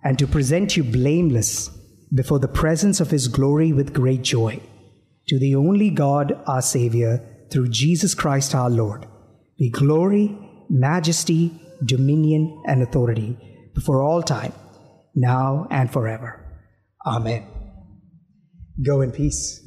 and 0.03 0.19
to 0.19 0.27
present 0.27 0.75
you 0.75 0.83
blameless 0.83 1.69
before 2.13 2.39
the 2.39 2.47
presence 2.47 2.99
of 2.99 3.11
his 3.11 3.27
glory 3.27 3.71
with 3.71 3.93
great 3.93 4.21
joy, 4.21 4.61
to 5.27 5.39
the 5.39 5.55
only 5.55 5.89
God, 5.89 6.41
our 6.47 6.61
Savior, 6.61 7.47
through 7.51 7.69
Jesus 7.69 8.13
Christ 8.13 8.53
our 8.53 8.69
Lord, 8.69 9.07
be 9.57 9.69
glory, 9.69 10.37
majesty, 10.69 11.51
dominion, 11.83 12.63
and 12.67 12.83
authority 12.83 13.37
before 13.73 14.03
all 14.03 14.21
time, 14.21 14.53
now 15.15 15.67
and 15.71 15.91
forever. 15.91 16.41
Amen. 17.05 17.45
Go 18.85 19.01
in 19.01 19.11
peace. 19.11 19.64